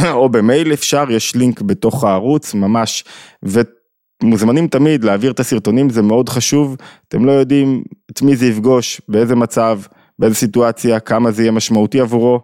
או 0.12 0.28
במייל 0.28 0.72
אפשר, 0.72 1.04
יש 1.10 1.36
לינק 1.36 1.60
בתוך 1.60 2.04
הערוץ 2.04 2.54
ממש, 2.54 3.04
ומוזמנים 3.42 4.68
תמיד 4.68 5.04
להעביר 5.04 5.32
את 5.32 5.40
הסרטונים, 5.40 5.90
זה 5.90 6.02
מאוד 6.02 6.28
חשוב, 6.28 6.76
אתם 7.08 7.24
לא 7.24 7.32
יודעים 7.32 7.82
את 8.10 8.22
מי 8.22 8.36
זה 8.36 8.46
יפגוש, 8.46 9.00
באיזה 9.08 9.36
מצב, 9.36 9.80
באיזה 10.18 10.34
סיטואציה, 10.34 11.00
כמה 11.00 11.30
זה 11.30 11.42
יהיה 11.42 11.52
משמעותי 11.52 12.00
עבורו. 12.00 12.40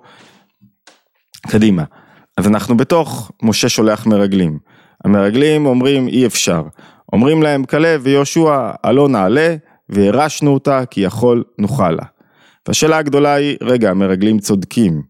קדימה. 1.46 1.84
אז 2.36 2.46
אנחנו 2.46 2.76
בתוך 2.76 3.32
משה 3.42 3.68
שולח 3.68 4.06
מרגלים. 4.06 4.58
המרגלים 5.04 5.66
אומרים 5.66 6.08
אי 6.08 6.26
אפשר. 6.26 6.62
אומרים 7.12 7.42
להם 7.42 7.64
כלב 7.64 8.00
ויהושע, 8.04 8.70
הלא 8.82 9.08
נעלה, 9.08 9.56
וירשנו 9.88 10.54
אותה 10.54 10.86
כי 10.90 11.00
יכול 11.00 11.44
נוכל 11.58 11.90
לה. 11.90 12.04
והשאלה 12.68 12.98
הגדולה 12.98 13.34
היא, 13.34 13.56
רגע, 13.62 13.90
המרגלים 13.90 14.38
צודקים, 14.38 15.02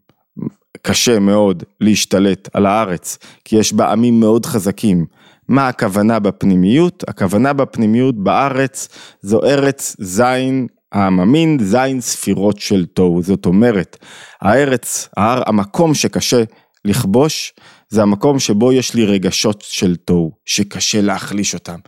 קשה 0.82 1.18
מאוד 1.18 1.62
להשתלט 1.80 2.48
על 2.52 2.66
הארץ, 2.66 3.18
כי 3.44 3.56
יש 3.56 3.72
בה 3.72 3.92
עמים 3.92 4.20
מאוד 4.20 4.46
חזקים. 4.46 5.06
מה 5.48 5.68
הכוונה 5.68 6.18
בפנימיות? 6.18 7.04
הכוונה 7.08 7.52
בפנימיות 7.52 8.14
בארץ 8.14 8.88
זו 9.20 9.44
ארץ 9.44 9.96
זין 9.98 10.66
העממין, 10.92 11.58
זין 11.62 12.00
ספירות 12.00 12.58
של 12.58 12.86
תוהו. 12.86 13.22
זאת 13.22 13.46
אומרת, 13.46 13.96
הארץ, 14.40 15.08
ההר, 15.16 15.42
המקום 15.46 15.94
שקשה 15.94 16.42
לכבוש, 16.84 17.52
זה 17.88 18.02
המקום 18.02 18.38
שבו 18.38 18.72
יש 18.72 18.94
לי 18.94 19.06
רגשות 19.06 19.60
של 19.66 19.96
תוהו, 19.96 20.32
שקשה 20.44 21.00
להחליש 21.00 21.54
אותם. 21.54 21.78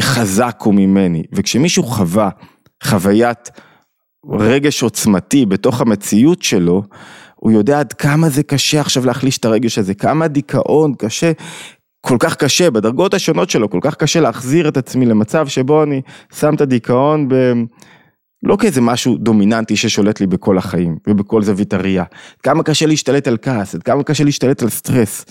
חזק 0.00 0.56
הוא 0.62 0.74
ממני, 0.74 1.22
וכשמישהו 1.32 1.82
חווה 1.82 2.28
חוויית 2.84 3.50
רגש 4.30 4.82
עוצמתי 4.82 5.46
בתוך 5.46 5.80
המציאות 5.80 6.42
שלו, 6.42 6.82
הוא 7.36 7.52
יודע 7.52 7.80
עד 7.80 7.92
כמה 7.92 8.28
זה 8.28 8.42
קשה 8.42 8.80
עכשיו 8.80 9.06
להחליש 9.06 9.38
את 9.38 9.44
הרגש 9.44 9.78
הזה, 9.78 9.94
כמה 9.94 10.28
דיכאון 10.28 10.94
קשה, 10.98 11.32
כל 12.00 12.16
כך 12.20 12.36
קשה, 12.36 12.70
בדרגות 12.70 13.14
השונות 13.14 13.50
שלו, 13.50 13.70
כל 13.70 13.78
כך 13.82 13.94
קשה 13.94 14.20
להחזיר 14.20 14.68
את 14.68 14.76
עצמי 14.76 15.06
למצב 15.06 15.48
שבו 15.48 15.82
אני 15.82 16.02
שם 16.34 16.54
את 16.54 16.60
הדיכאון 16.60 17.28
ב... 17.28 17.34
לא 18.42 18.56
כאיזה 18.56 18.80
משהו 18.80 19.16
דומיננטי 19.16 19.76
ששולט 19.76 20.20
לי 20.20 20.26
בכל 20.26 20.58
החיים 20.58 20.96
ובכל 21.06 21.42
זווית 21.42 21.72
הראייה. 21.72 22.04
כמה 22.42 22.62
קשה 22.62 22.86
להשתלט 22.86 23.28
על 23.28 23.36
כעס, 23.42 23.74
כמה 23.84 24.02
קשה 24.02 24.24
להשתלט 24.24 24.62
על 24.62 24.68
סטרס. 24.68 25.24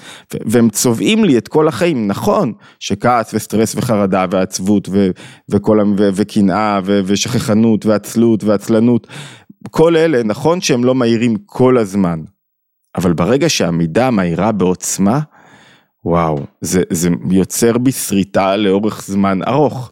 והם 0.45 0.69
צובעים 0.69 1.23
לי 1.23 1.37
את 1.37 1.47
כל 1.47 1.67
החיים, 1.67 2.07
נכון 2.07 2.53
שכעס 2.79 3.33
וסטרס 3.33 3.75
וחרדה 3.75 4.25
ועצבות 4.31 4.89
וקנאה 6.15 6.79
ושכחנות 6.85 7.85
ועצלות 7.85 8.43
ועצלנות, 8.43 9.07
כל 9.71 9.97
אלה, 9.97 10.23
נכון 10.23 10.61
שהם 10.61 10.83
לא 10.83 10.95
מהירים 10.95 11.35
כל 11.45 11.77
הזמן, 11.77 12.19
אבל 12.95 13.13
ברגע 13.13 13.49
שהמידה 13.49 14.11
מהירה 14.11 14.51
בעוצמה, 14.51 15.19
וואו, 16.05 16.39
זה, 16.61 16.81
זה 16.89 17.09
יוצר 17.31 17.77
בי 17.77 17.91
שריטה 17.91 18.55
לאורך 18.55 19.01
זמן 19.07 19.39
ארוך. 19.47 19.91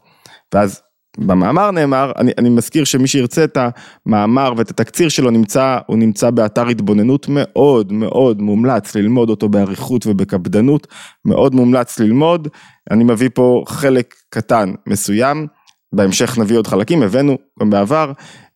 ואז 0.54 0.82
במאמר 1.18 1.72
נאמר, 1.72 2.12
אני, 2.18 2.32
אני 2.38 2.50
מזכיר 2.50 2.84
שמי 2.84 3.08
שירצה 3.08 3.44
את 3.44 3.58
המאמר 4.06 4.54
ואת 4.58 4.70
התקציר 4.70 5.10
שלו 5.10 5.32
נמצא, 5.32 5.78
הוא 5.88 5.98
נמצא 5.98 6.30
באתר 6.30 6.68
התבוננות 6.68 7.26
מאוד 7.30 7.94
מאוד 7.94 8.42
מומלץ 8.42 8.96
ללמוד 8.96 9.30
אותו 9.30 9.50
באריכות 9.50 10.08
ובקפדנות, 10.08 10.88
מאוד 11.26 11.56
מומלץ 11.56 12.00
ללמוד, 12.00 12.48
אני 12.92 13.04
מביא 13.04 13.30
פה 13.34 13.64
חלק 13.68 14.16
קטן 14.30 14.74
מסוים, 14.88 15.48
בהמשך 15.94 16.38
נביא 16.38 16.58
עוד 16.58 16.68
חלקים, 16.68 17.04
הבאנו 17.04 17.38
גם 17.60 17.70
בעבר, 17.70 18.12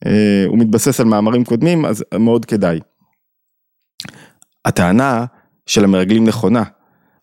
אה, 0.05 0.45
הוא 0.47 0.57
מתבסס 0.57 0.99
על 0.99 1.05
מאמרים 1.05 1.43
קודמים, 1.43 1.85
אז 1.85 2.03
מאוד 2.19 2.45
כדאי. 2.45 2.79
הטענה 4.65 5.25
של 5.65 5.83
המרגלים 5.83 6.23
נכונה, 6.23 6.63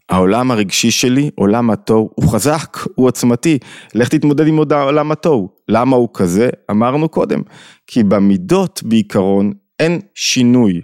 העולם 0.09 0.51
הרגשי 0.51 0.91
שלי, 0.91 1.31
עולם 1.35 1.71
התוהו, 1.71 2.11
הוא 2.15 2.33
חזק, 2.33 2.79
הוא 2.95 3.07
עוצמתי, 3.07 3.59
לך 3.95 4.09
תתמודד 4.09 4.47
עם 4.47 4.59
עולם 4.59 5.13
התוהו. 5.13 5.49
למה 5.69 5.97
הוא 5.97 6.09
כזה? 6.15 6.51
אמרנו 6.71 7.09
קודם, 7.09 7.43
כי 7.87 8.03
במידות 8.03 8.83
בעיקרון 8.85 9.53
אין 9.81 10.01
שינוי. 10.15 10.81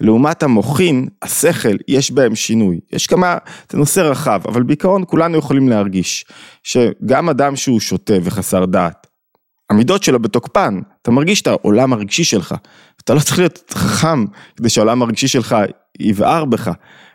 לעומת 0.00 0.42
המוחין, 0.42 1.08
השכל, 1.22 1.76
יש 1.88 2.10
בהם 2.10 2.34
שינוי. 2.34 2.80
יש 2.92 3.06
כמה, 3.06 3.38
זה 3.70 3.78
נושא 3.78 4.00
רחב, 4.00 4.40
אבל 4.48 4.62
בעיקרון 4.62 5.04
כולנו 5.06 5.38
יכולים 5.38 5.68
להרגיש 5.68 6.24
שגם 6.62 7.28
אדם 7.28 7.56
שהוא 7.56 7.80
שוטה 7.80 8.14
וחסר 8.22 8.64
דעת, 8.64 9.06
המידות 9.70 10.02
שלו 10.02 10.18
בתוקפן, 10.18 10.80
אתה 11.02 11.10
מרגיש 11.10 11.42
את 11.42 11.46
העולם 11.46 11.92
הרגשי 11.92 12.24
שלך, 12.24 12.54
אתה 13.04 13.14
לא 13.14 13.20
צריך 13.20 13.38
להיות 13.38 13.72
חכם 13.74 14.24
כדי 14.56 14.68
שהעולם 14.68 15.02
הרגשי 15.02 15.28
שלך 15.28 15.56
יבער 16.00 16.44
בך. 16.44 16.70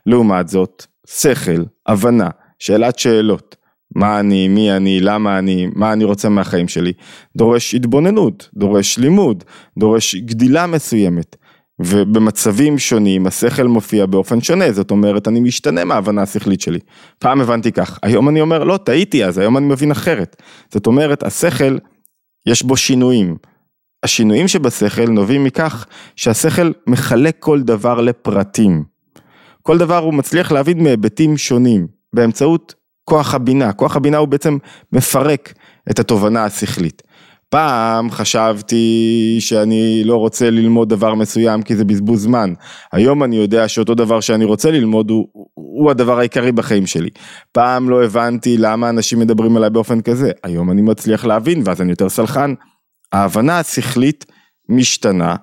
לעומת 0.05 0.47
זאת, 0.47 0.85
שכל, 1.19 1.63
הבנה, 1.87 2.29
שאלת 2.59 2.99
שאלות, 2.99 3.55
מה 3.95 4.19
אני, 4.19 4.47
מי 4.47 4.71
אני, 4.71 4.99
למה 4.99 5.39
אני, 5.39 5.67
מה 5.75 5.93
אני 5.93 6.03
רוצה 6.03 6.29
מהחיים 6.29 6.67
שלי, 6.67 6.93
דורש 7.37 7.75
התבוננות, 7.75 8.49
דורש 8.53 8.97
לימוד, 8.97 9.43
דורש 9.77 10.15
גדילה 10.15 10.67
מסוימת. 10.67 11.35
ובמצבים 11.83 12.79
שונים 12.79 13.27
השכל 13.27 13.67
מופיע 13.67 14.05
באופן 14.05 14.41
שונה, 14.41 14.71
זאת 14.71 14.91
אומרת 14.91 15.27
אני 15.27 15.39
משתנה 15.39 15.85
מההבנה 15.85 16.21
השכלית 16.21 16.61
שלי. 16.61 16.79
פעם 17.19 17.41
הבנתי 17.41 17.71
כך, 17.71 17.99
היום 18.03 18.29
אני 18.29 18.41
אומר 18.41 18.63
לא, 18.63 18.77
טעיתי 18.77 19.25
אז, 19.25 19.37
היום 19.37 19.57
אני 19.57 19.65
מבין 19.65 19.91
אחרת. 19.91 20.41
זאת 20.73 20.87
אומרת 20.87 21.23
השכל, 21.23 21.77
יש 22.45 22.63
בו 22.63 22.77
שינויים. 22.77 23.35
השינויים 24.03 24.47
שבשכל 24.47 25.09
נובעים 25.09 25.43
מכך 25.43 25.85
שהשכל 26.15 26.71
מחלק 26.87 27.35
כל 27.39 27.61
דבר 27.61 28.01
לפרטים. 28.01 28.90
כל 29.61 29.77
דבר 29.77 29.97
הוא 29.97 30.13
מצליח 30.13 30.51
להבין 30.51 30.83
מהיבטים 30.83 31.37
שונים, 31.37 31.87
באמצעות 32.13 32.75
כוח 33.03 33.33
הבינה. 33.33 33.73
כוח 33.73 33.95
הבינה 33.95 34.17
הוא 34.17 34.27
בעצם 34.27 34.57
מפרק 34.91 35.53
את 35.91 35.99
התובנה 35.99 36.45
השכלית. 36.45 37.01
פעם 37.49 38.11
חשבתי 38.11 39.37
שאני 39.39 40.01
לא 40.05 40.17
רוצה 40.17 40.49
ללמוד 40.49 40.89
דבר 40.89 41.15
מסוים 41.15 41.61
כי 41.63 41.75
זה 41.75 41.85
בזבוז 41.85 42.23
זמן. 42.23 42.53
היום 42.91 43.23
אני 43.23 43.35
יודע 43.35 43.67
שאותו 43.67 43.95
דבר 43.95 44.19
שאני 44.19 44.45
רוצה 44.45 44.71
ללמוד 44.71 45.09
הוא, 45.09 45.27
הוא 45.53 45.91
הדבר 45.91 46.19
העיקרי 46.19 46.51
בחיים 46.51 46.85
שלי. 46.85 47.09
פעם 47.51 47.89
לא 47.89 48.03
הבנתי 48.03 48.57
למה 48.57 48.89
אנשים 48.89 49.19
מדברים 49.19 49.57
עליי 49.57 49.69
באופן 49.69 50.01
כזה. 50.01 50.31
היום 50.43 50.71
אני 50.71 50.81
מצליח 50.81 51.25
להבין 51.25 51.61
ואז 51.65 51.81
אני 51.81 51.89
יותר 51.89 52.09
סלחן. 52.09 52.53
ההבנה 53.11 53.59
השכלית 53.59 54.25
משתנה 54.69 55.35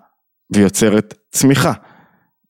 ויוצרת 0.54 1.14
צמיחה, 1.30 1.72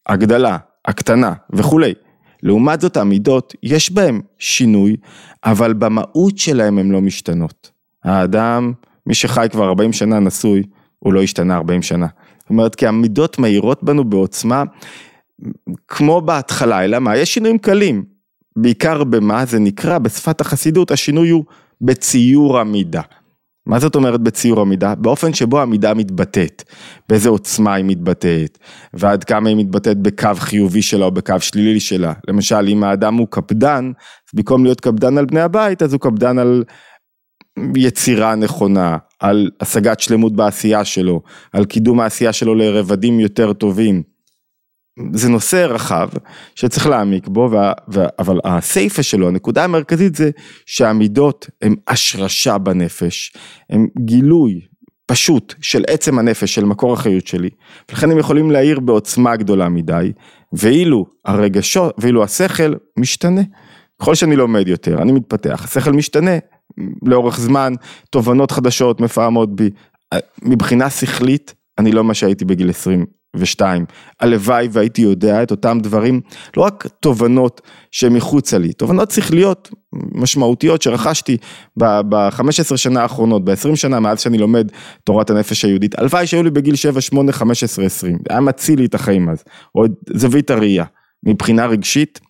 הגדלה, 0.09 0.57
הקטנה 0.88 1.33
וכולי. 1.50 1.95
לעומת 2.42 2.80
זאת 2.80 2.97
המידות, 2.97 3.54
יש 3.62 3.92
בהם 3.92 4.21
שינוי, 4.38 4.97
אבל 5.45 5.73
במהות 5.73 6.38
שלהם 6.38 6.78
הן 6.78 6.90
לא 6.90 7.00
משתנות. 7.00 7.71
האדם, 8.04 8.73
מי 9.07 9.14
שחי 9.14 9.47
כבר 9.50 9.68
40 9.68 9.92
שנה 9.92 10.18
נשוי, 10.18 10.62
הוא 10.99 11.12
לא 11.12 11.23
השתנה 11.23 11.57
40 11.57 11.83
שנה. 11.83 12.07
זאת 12.38 12.50
אומרת, 12.50 12.75
כי 12.75 12.87
המידות 12.87 13.38
מהירות 13.38 13.83
בנו 13.83 14.04
בעוצמה, 14.04 14.62
כמו 15.88 16.21
בהתחלה, 16.21 16.85
אלא 16.85 16.99
מה? 16.99 17.16
יש 17.16 17.35
שינויים 17.35 17.59
קלים. 17.59 18.04
בעיקר 18.57 19.04
במה 19.04 19.45
זה 19.45 19.59
נקרא, 19.59 19.99
בשפת 19.99 20.40
החסידות, 20.40 20.90
השינוי 20.90 21.30
הוא 21.30 21.45
בציור 21.80 22.59
המידה. 22.59 23.02
מה 23.69 23.79
זאת 23.79 23.95
אומרת 23.95 24.21
בציור 24.21 24.61
המידה? 24.61 24.95
באופן 24.95 25.35
שבו 25.35 25.61
המידה 25.61 25.95
מתבטאת, 25.95 26.63
באיזה 27.09 27.29
עוצמה 27.29 27.75
היא 27.75 27.85
מתבטאת, 27.85 28.59
ועד 28.95 29.25
כמה 29.25 29.49
היא 29.49 29.57
מתבטאת 29.57 29.99
בקו 29.99 30.29
חיובי 30.35 30.83
שלה 30.83 31.05
או 31.05 31.11
בקו 31.11 31.41
שלילי 31.41 31.81
שלה. 31.81 32.13
למשל, 32.29 32.69
אם 32.69 32.85
האדם 32.85 33.15
הוא 33.15 33.27
קפדן, 33.31 33.93
במקום 34.35 34.65
להיות 34.65 34.81
קפדן 34.81 35.19
על 35.19 35.25
בני 35.25 35.41
הבית, 35.41 35.83
אז 35.83 35.93
הוא 35.93 36.01
קפדן 36.01 36.39
על 36.39 36.65
יצירה 37.77 38.35
נכונה, 38.35 38.97
על 39.21 39.51
השגת 39.61 40.01
שלמות 40.01 40.37
בעשייה 40.37 40.85
שלו, 40.85 41.23
על 41.53 41.65
קידום 41.65 42.01
העשייה 42.01 42.33
שלו 42.33 42.55
לרבדים 42.55 43.21
יותר 43.21 43.53
טובים. 43.53 44.18
זה 45.12 45.28
נושא 45.28 45.57
רחב 45.57 46.09
שצריך 46.55 46.87
להעמיק 46.87 47.28
בו, 47.28 47.49
וה, 47.52 47.73
וה, 47.88 48.07
אבל 48.19 48.40
הסייפה 48.45 49.02
שלו, 49.02 49.28
הנקודה 49.28 49.64
המרכזית 49.64 50.14
זה 50.14 50.31
שהמידות 50.67 51.47
הן 51.62 51.75
השרשה 51.88 52.59
בנפש, 52.59 53.33
הן 53.71 53.87
גילוי 53.99 54.61
פשוט 55.07 55.55
של 55.61 55.85
עצם 55.88 56.19
הנפש, 56.19 56.55
של 56.55 56.64
מקור 56.64 56.93
החיות 56.93 57.26
שלי, 57.26 57.50
ולכן 57.88 58.11
הם 58.11 58.19
יכולים 58.19 58.50
להעיר 58.50 58.81
בעוצמה 58.81 59.37
גדולה 59.37 59.69
מדי, 59.69 60.12
ואילו 60.52 61.07
הרגשות, 61.25 61.95
ואילו 61.99 62.25
השכל 62.25 62.75
משתנה. 62.97 63.43
ככל 64.00 64.14
שאני 64.14 64.37
לומד 64.37 64.69
יותר, 64.69 65.02
אני 65.02 65.12
מתפתח, 65.12 65.64
השכל 65.64 65.93
משתנה 65.93 66.38
לאורך 67.02 67.40
זמן, 67.40 67.73
תובנות 68.11 68.50
חדשות 68.50 69.00
מפעמות 69.00 69.57
בי. 69.57 69.71
מבחינה 70.43 70.90
שכלית, 70.90 71.55
אני 71.78 71.93
לא 71.93 72.05
מה 72.05 72.14
שהייתי 72.14 72.45
בגיל 72.45 72.71
20 72.71 73.00
ושתיים. 73.00 73.18
הלוואי 74.21 74.68
והייתי 74.73 75.02
יודע 75.02 75.42
את 75.42 75.50
אותם 75.50 75.78
דברים, 75.83 76.21
לא 76.57 76.62
רק 76.62 76.87
תובנות 77.00 77.61
שמחוצה 77.90 78.59
לי, 78.59 78.73
תובנות 78.73 79.11
שכליות 79.11 79.71
משמעותיות 79.92 80.83
שרכשתי 80.83 81.37
ב-15 81.76 82.76
שנה 82.76 83.02
האחרונות, 83.02 83.45
ב-20 83.45 83.76
שנה 83.76 84.00
מאז 84.00 84.21
שאני 84.21 84.38
לומד 84.38 84.68
תורת 85.04 85.30
הנפש 85.30 85.64
היהודית, 85.64 85.99
הלוואי 85.99 86.26
שהיו 86.26 86.42
לי 86.42 86.50
בגיל 86.50 86.75
7, 86.75 87.00
8, 87.00 87.33
15, 87.33 87.85
20, 87.85 88.12
זה 88.12 88.18
היה 88.30 88.40
מציל 88.40 88.78
לי 88.78 88.87
את 88.87 88.95
החיים 88.95 89.28
אז, 89.28 89.45
או 89.75 89.85
את 89.85 89.90
זווית 90.14 90.50
הראייה, 90.50 90.85
מבחינה 91.26 91.66
רגשית, 91.66 92.21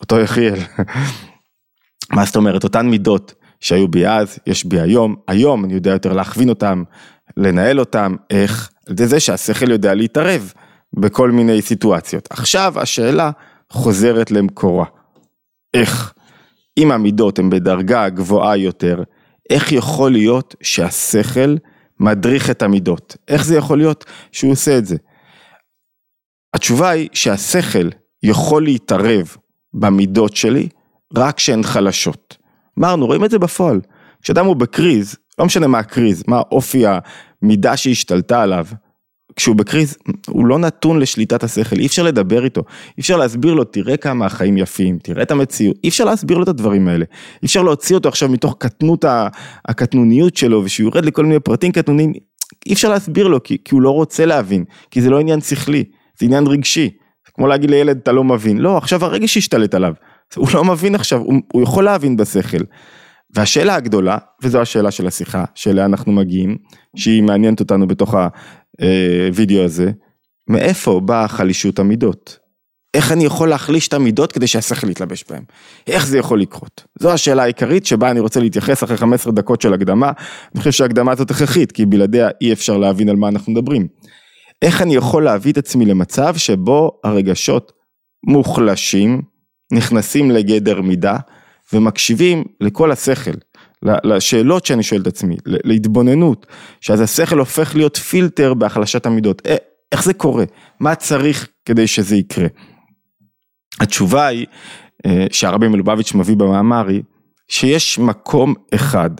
אותו 0.00 0.20
יחיאל. 0.20 0.58
מה 2.14 2.24
זאת 2.24 2.36
אומרת, 2.36 2.64
אותן 2.64 2.86
מידות 2.86 3.34
שהיו 3.60 3.88
בי 3.88 4.06
אז, 4.06 4.38
יש 4.46 4.64
בי 4.64 4.80
היום, 4.80 5.16
היום 5.28 5.64
אני 5.64 5.74
יודע 5.74 5.90
יותר 5.90 6.12
להכווין 6.12 6.48
אותם, 6.48 6.82
לנהל 7.36 7.80
אותם, 7.80 8.16
איך? 8.30 8.70
ידי 8.90 9.06
זה 9.06 9.20
שהשכל 9.20 9.70
יודע 9.70 9.94
להתערב 9.94 10.52
בכל 10.92 11.30
מיני 11.30 11.62
סיטואציות. 11.62 12.28
עכשיו 12.30 12.74
השאלה 12.80 13.30
חוזרת 13.70 14.30
למקורה. 14.30 14.84
איך? 15.74 16.12
אם 16.78 16.92
המידות 16.92 17.38
הן 17.38 17.50
בדרגה 17.50 18.08
גבוהה 18.08 18.56
יותר, 18.56 19.02
איך 19.50 19.72
יכול 19.72 20.12
להיות 20.12 20.54
שהשכל 20.62 21.56
מדריך 22.00 22.50
את 22.50 22.62
המידות? 22.62 23.16
איך 23.28 23.44
זה 23.44 23.56
יכול 23.56 23.78
להיות 23.78 24.04
שהוא 24.32 24.52
עושה 24.52 24.78
את 24.78 24.86
זה? 24.86 24.96
התשובה 26.54 26.90
היא 26.90 27.08
שהשכל 27.12 27.88
יכול 28.22 28.64
להתערב 28.64 29.36
במידות 29.74 30.36
שלי 30.36 30.68
רק 31.16 31.36
כשהן 31.36 31.62
חלשות. 31.62 32.36
אמרנו, 32.78 33.06
רואים 33.06 33.24
את 33.24 33.30
זה 33.30 33.38
בפועל. 33.38 33.80
כשאדם 34.22 34.46
הוא 34.46 34.56
בקריז, 34.56 35.16
לא 35.38 35.44
משנה 35.44 35.66
מה 35.66 35.78
הקריז, 35.78 36.24
מה 36.28 36.42
אופי 36.52 36.84
המידה 37.44 37.76
שהשתלטה 37.76 38.42
עליו, 38.42 38.66
כשהוא 39.36 39.56
בקריז, 39.56 39.96
הוא 40.26 40.46
לא 40.46 40.58
נתון 40.58 40.98
לשליטת 40.98 41.42
השכל, 41.42 41.76
אי 41.78 41.86
אפשר 41.86 42.02
לדבר 42.02 42.44
איתו, 42.44 42.60
אי 42.96 43.00
אפשר 43.00 43.16
להסביר 43.16 43.54
לו, 43.54 43.64
תראה 43.64 43.96
כמה 43.96 44.26
החיים 44.26 44.58
יפים, 44.58 44.98
תראה 45.02 45.22
את 45.22 45.30
המציאות, 45.30 45.76
אי 45.84 45.88
אפשר 45.88 46.04
להסביר 46.04 46.36
לו 46.36 46.42
את 46.42 46.48
הדברים 46.48 46.88
האלה, 46.88 47.04
אי 47.42 47.46
אפשר 47.46 47.62
להוציא 47.62 47.96
אותו 47.96 48.08
עכשיו 48.08 48.28
מתוך 48.28 48.56
קטנות 48.58 49.04
הקטנוניות 49.68 50.36
שלו, 50.36 50.64
ושהוא 50.64 50.84
יורד 50.84 51.04
לכל 51.04 51.24
מיני 51.24 51.40
פרטים 51.40 51.72
קטנוניים, 51.72 52.12
אי 52.66 52.72
אפשר 52.72 52.88
להסביר 52.88 53.28
לו, 53.28 53.42
כי, 53.42 53.56
כי 53.64 53.74
הוא 53.74 53.82
לא 53.82 53.90
רוצה 53.90 54.26
להבין, 54.26 54.64
כי 54.90 55.02
זה 55.02 55.10
לא 55.10 55.20
עניין 55.20 55.40
שכלי, 55.40 55.84
זה 56.20 56.26
עניין 56.26 56.46
רגשי, 56.46 56.90
כמו 57.34 57.46
להגיד 57.46 57.70
לילד 57.70 57.98
אתה 58.02 58.12
לא 58.12 58.24
מבין, 58.24 58.58
לא, 58.58 58.76
עכשיו 58.76 59.04
הרגש 59.04 59.36
השתלט 59.36 59.74
עליו, 59.74 59.92
הוא 60.36 60.48
לא 60.54 60.64
מבין 60.64 60.94
עכשיו, 60.94 61.20
הוא, 61.20 61.34
הוא 61.52 61.62
יכול 61.62 61.84
להבין 61.84 62.16
בשכל. 62.16 62.64
והשאלה 63.34 63.74
הגדולה, 63.74 64.18
וזו 64.42 64.60
השאלה 64.60 64.90
של 64.90 65.06
השיחה, 65.06 65.44
שאליה 65.54 65.84
אנחנו 65.84 66.12
מגיעים, 66.12 66.56
שהיא 66.96 67.22
מעניינת 67.22 67.60
אותנו 67.60 67.86
בתוך 67.86 68.14
הווידאו 69.28 69.64
הזה, 69.64 69.90
מאיפה 70.48 71.00
באה 71.00 71.28
חלישות 71.28 71.78
המידות? 71.78 72.38
איך 72.94 73.12
אני 73.12 73.24
יכול 73.24 73.48
להחליש 73.48 73.88
את 73.88 73.94
המידות 73.94 74.32
כדי 74.32 74.46
שהשכל 74.46 74.90
יתלבש 74.90 75.24
בהם? 75.30 75.42
איך 75.86 76.06
זה 76.06 76.18
יכול 76.18 76.40
לקרות? 76.40 76.84
זו 76.98 77.12
השאלה 77.12 77.42
העיקרית 77.42 77.86
שבה 77.86 78.10
אני 78.10 78.20
רוצה 78.20 78.40
להתייחס 78.40 78.84
אחרי 78.84 78.96
15 78.96 79.32
דקות 79.32 79.60
של 79.60 79.74
הקדמה. 79.74 80.12
אני 80.54 80.58
חושב 80.58 80.72
שההקדמה 80.72 81.12
הזאת 81.12 81.30
הכרחית, 81.30 81.72
כי 81.72 81.86
בלעדיה 81.86 82.28
אי 82.40 82.52
אפשר 82.52 82.76
להבין 82.76 83.08
על 83.08 83.16
מה 83.16 83.28
אנחנו 83.28 83.52
מדברים. 83.52 83.88
איך 84.62 84.82
אני 84.82 84.94
יכול 84.94 85.24
להביא 85.24 85.52
את 85.52 85.58
עצמי 85.58 85.84
למצב 85.84 86.36
שבו 86.36 87.00
הרגשות 87.04 87.72
מוחלשים, 88.26 89.22
נכנסים 89.72 90.30
לגדר 90.30 90.80
מידה, 90.80 91.16
ומקשיבים 91.74 92.44
לכל 92.60 92.92
השכל, 92.92 93.30
לשאלות 93.82 94.66
שאני 94.66 94.82
שואל 94.82 95.00
את 95.00 95.06
עצמי, 95.06 95.36
להתבוננות, 95.46 96.46
שאז 96.80 97.00
השכל 97.00 97.38
הופך 97.38 97.74
להיות 97.74 97.96
פילטר 97.96 98.54
בהחלשת 98.54 99.06
המידות. 99.06 99.42
איך 99.92 100.04
זה 100.04 100.14
קורה? 100.14 100.44
מה 100.80 100.94
צריך 100.94 101.48
כדי 101.64 101.86
שזה 101.86 102.16
יקרה? 102.16 102.46
התשובה 103.80 104.26
היא, 104.26 104.46
אה, 105.06 105.26
שהרבי 105.32 105.68
מלובביץ' 105.68 106.14
מביא 106.14 106.36
במאמר 106.36 106.88
היא, 106.88 107.02
שיש 107.48 107.98
מקום 107.98 108.54
אחד, 108.74 109.10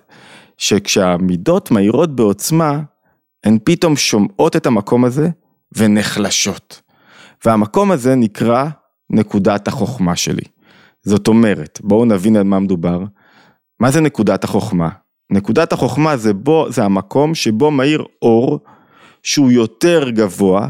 שכשהמידות 0.58 1.70
מהירות 1.70 2.16
בעוצמה, 2.16 2.80
הן 3.44 3.58
פתאום 3.64 3.96
שומעות 3.96 4.56
את 4.56 4.66
המקום 4.66 5.04
הזה 5.04 5.28
ונחלשות. 5.76 6.80
והמקום 7.44 7.90
הזה 7.90 8.14
נקרא 8.14 8.66
נקודת 9.10 9.68
החוכמה 9.68 10.16
שלי. 10.16 10.53
זאת 11.04 11.28
אומרת, 11.28 11.80
בואו 11.82 12.04
נבין 12.04 12.36
על 12.36 12.42
מה 12.42 12.58
מדובר. 12.60 13.00
מה 13.80 13.90
זה 13.90 14.00
נקודת 14.00 14.44
החוכמה? 14.44 14.88
נקודת 15.30 15.72
החוכמה 15.72 16.16
זה 16.16 16.34
בו, 16.34 16.66
זה 16.70 16.84
המקום 16.84 17.34
שבו 17.34 17.70
מאיר 17.70 18.04
אור 18.22 18.60
שהוא 19.22 19.50
יותר 19.50 20.10
גבוה 20.10 20.68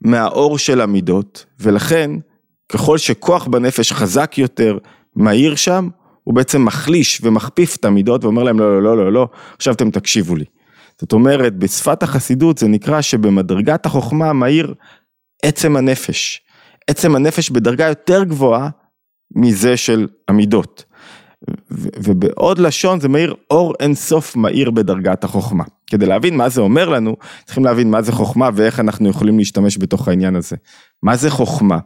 מהאור 0.00 0.58
של 0.58 0.80
המידות, 0.80 1.46
ולכן 1.60 2.10
ככל 2.68 2.98
שכוח 2.98 3.46
בנפש 3.46 3.92
חזק 3.92 4.38
יותר 4.38 4.78
מאיר 5.16 5.54
שם, 5.54 5.88
הוא 6.24 6.34
בעצם 6.34 6.64
מחליש 6.64 7.20
ומכפיף 7.22 7.76
את 7.76 7.84
המידות 7.84 8.24
ואומר 8.24 8.42
להם 8.42 8.58
לא, 8.58 8.82
לא, 8.82 8.96
לא, 8.96 9.04
לא, 9.04 9.12
לא, 9.12 9.28
עכשיו 9.56 9.74
אתם 9.74 9.90
תקשיבו 9.90 10.36
לי. 10.36 10.44
זאת 11.00 11.12
אומרת, 11.12 11.56
בשפת 11.56 12.02
החסידות 12.02 12.58
זה 12.58 12.68
נקרא 12.68 13.00
שבמדרגת 13.00 13.86
החוכמה 13.86 14.32
מאיר 14.32 14.74
עצם 15.42 15.76
הנפש. 15.76 16.42
עצם 16.90 17.16
הנפש 17.16 17.50
בדרגה 17.50 17.88
יותר 17.88 18.24
גבוהה 18.24 18.68
מזה 19.34 19.76
של 19.76 20.06
המידות. 20.28 20.84
ובעוד 21.70 22.58
לשון 22.58 23.00
זה 23.00 23.08
מאיר 23.08 23.34
אור 23.50 23.74
אינסוף 23.80 24.36
מאיר 24.36 24.70
בדרגת 24.70 25.24
החוכמה. 25.24 25.64
כדי 25.86 26.06
להבין 26.06 26.36
מה 26.36 26.48
זה 26.48 26.60
אומר 26.60 26.88
לנו, 26.88 27.16
צריכים 27.44 27.64
להבין 27.64 27.90
מה 27.90 28.02
זה 28.02 28.12
חוכמה 28.12 28.50
ואיך 28.54 28.80
אנחנו 28.80 29.08
יכולים 29.08 29.38
להשתמש 29.38 29.78
בתוך 29.78 30.08
העניין 30.08 30.36
הזה. 30.36 30.56
מה 31.02 31.16
זה 31.16 31.30
חוכמה? 31.30 31.78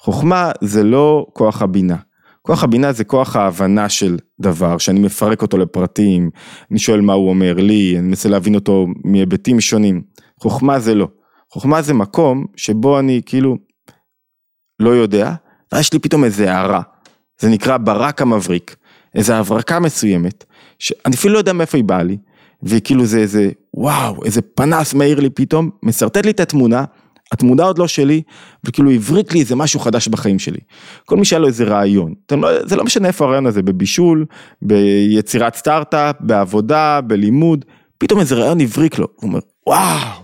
חוכמה 0.00 0.50
זה 0.60 0.84
לא 0.84 1.26
כוח 1.32 1.62
הבינה. 1.62 1.96
כוח 2.42 2.64
הבינה 2.64 2.92
זה 2.92 3.04
כוח 3.04 3.36
ההבנה 3.36 3.88
של 3.88 4.16
דבר, 4.40 4.78
שאני 4.78 5.00
מפרק 5.00 5.42
אותו 5.42 5.58
לפרטים, 5.58 6.30
אני 6.70 6.78
שואל 6.78 7.00
מה 7.00 7.12
הוא 7.12 7.28
אומר 7.28 7.54
לי, 7.54 7.98
אני 7.98 8.08
מנסה 8.08 8.28
להבין 8.28 8.54
אותו 8.54 8.86
מהיבטים 9.04 9.60
שונים. 9.60 10.02
חוכמה 10.40 10.78
זה 10.78 10.94
לא. 10.94 11.08
חוכמה 11.52 11.82
זה 11.82 11.94
מקום 11.94 12.46
שבו 12.56 12.98
אני 12.98 13.20
כאילו 13.26 13.56
לא 14.80 14.90
יודע, 14.90 15.34
ויש 15.72 15.92
לי 15.92 15.98
פתאום 15.98 16.24
איזה 16.24 16.52
הערה, 16.54 16.80
זה 17.38 17.48
נקרא 17.48 17.76
ברק 17.76 18.22
המבריק, 18.22 18.76
איזה 19.14 19.36
הברקה 19.36 19.80
מסוימת, 19.80 20.44
שאני 20.78 21.14
אפילו 21.14 21.34
לא 21.34 21.38
יודע 21.38 21.52
מאיפה 21.52 21.78
היא 21.78 21.84
באה 21.84 22.02
לי, 22.02 22.16
וכאילו 22.62 23.04
זה 23.04 23.18
איזה 23.18 23.50
וואו, 23.74 24.24
איזה 24.24 24.42
פנס 24.42 24.94
מאיר 24.94 25.20
לי 25.20 25.30
פתאום, 25.30 25.70
משרטט 25.82 26.24
לי 26.24 26.30
את 26.30 26.40
התמונה, 26.40 26.84
התמונה 27.32 27.62
עוד 27.62 27.78
לא 27.78 27.88
שלי, 27.88 28.22
וכאילו 28.64 28.90
הבריק 28.90 29.32
לי 29.32 29.40
איזה 29.40 29.56
משהו 29.56 29.80
חדש 29.80 30.08
בחיים 30.08 30.38
שלי. 30.38 30.58
כל 31.04 31.16
מי 31.16 31.24
שהיה 31.24 31.40
לו 31.40 31.46
איזה 31.46 31.64
רעיון, 31.64 32.14
לא, 32.32 32.66
זה 32.66 32.76
לא 32.76 32.84
משנה 32.84 33.08
איפה 33.08 33.24
הרעיון 33.24 33.46
הזה, 33.46 33.62
בבישול, 33.62 34.26
ביצירת 34.62 35.54
סטארט-אפ, 35.54 36.16
בעבודה, 36.20 37.00
בלימוד, 37.00 37.64
פתאום 37.98 38.20
איזה 38.20 38.34
רעיון 38.34 38.60
הבריק 38.60 38.98
לו, 38.98 39.06
הוא 39.16 39.28
אומר 39.28 39.40
וואו, 39.66 40.22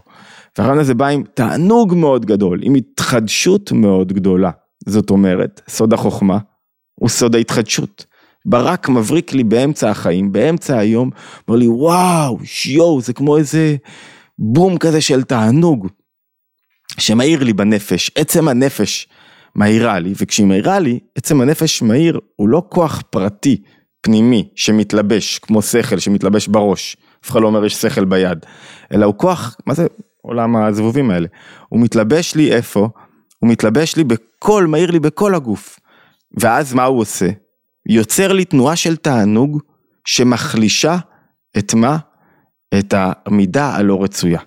והרעיון 0.59 0.79
הזה 0.79 0.95
בא 0.95 1.07
עם 1.07 1.23
תענוג 1.35 1.95
מאוד 1.95 2.27
גדול, 2.27 2.61
עם 2.63 2.75
התחדשות 2.75 3.73
מאוד 3.73 4.13
גדולה. 4.13 4.51
זאת 4.87 5.11
אומרת, 5.11 5.61
סוד 5.69 5.93
החוכמה 5.93 6.39
הוא 6.95 7.09
סוד 7.09 7.35
ההתחדשות. 7.35 8.07
ברק 8.47 8.89
מבריק 8.89 9.33
לי 9.33 9.45
באמצע 9.45 9.91
החיים, 9.91 10.33
באמצע 10.33 10.79
היום, 10.79 11.11
אומר 11.49 11.59
לי 11.59 11.69
וואו, 11.69 12.39
שיו, 12.45 13.01
זה 13.01 13.13
כמו 13.13 13.37
איזה 13.37 13.77
בום 14.39 14.79
כזה 14.79 15.01
של 15.01 15.23
תענוג, 15.23 15.89
שמאיר 16.99 17.45
לי 17.45 17.53
בנפש, 17.53 18.11
עצם 18.15 18.49
הנפש 18.49 19.09
מאירה 19.57 19.99
לי, 19.99 20.15
וכשהיא 20.17 20.47
מאירה 20.47 20.79
לי, 20.79 20.99
עצם 21.15 21.41
הנפש 21.41 21.83
מאיר 21.83 22.21
הוא 22.37 22.49
לא 22.49 22.63
כוח 22.69 23.03
פרטי, 23.11 23.63
פנימי, 24.01 24.49
שמתלבש, 24.55 25.39
כמו 25.39 25.63
שכל 25.63 25.99
שמתלבש 25.99 26.49
בראש, 26.49 26.97
אף 27.25 27.31
אחד 27.31 27.41
לא 27.41 27.47
אומר 27.47 27.65
יש 27.65 27.75
שכל 27.75 28.05
ביד, 28.05 28.39
אלא 28.93 29.07
הוא 29.07 29.15
כוח, 29.17 29.57
מה 29.67 29.75
זה 29.75 29.87
עולם 30.23 30.57
הזבובים 30.57 31.11
האלה, 31.11 31.29
הוא 31.69 31.81
מתלבש 31.81 32.35
לי 32.35 32.53
איפה? 32.53 32.89
הוא 33.39 33.51
מתלבש 33.51 33.97
לי 33.97 34.05
בכל, 34.05 34.67
מאיר 34.67 34.91
לי 34.91 35.01
בכל 35.01 35.35
הגוף. 35.35 35.81
ואז 36.41 36.75
מה 36.75 36.85
הוא 36.85 37.01
עושה? 37.01 37.29
יוצר 37.87 38.33
לי 38.33 38.45
תנועה 38.45 38.77
של 38.77 38.97
תענוג 38.97 39.63
שמחלישה 40.05 40.97
את 41.59 41.75
מה? 41.75 41.99
את 42.79 42.95
המידה 42.97 43.77
הלא 43.77 44.03
רצויה. 44.03 44.41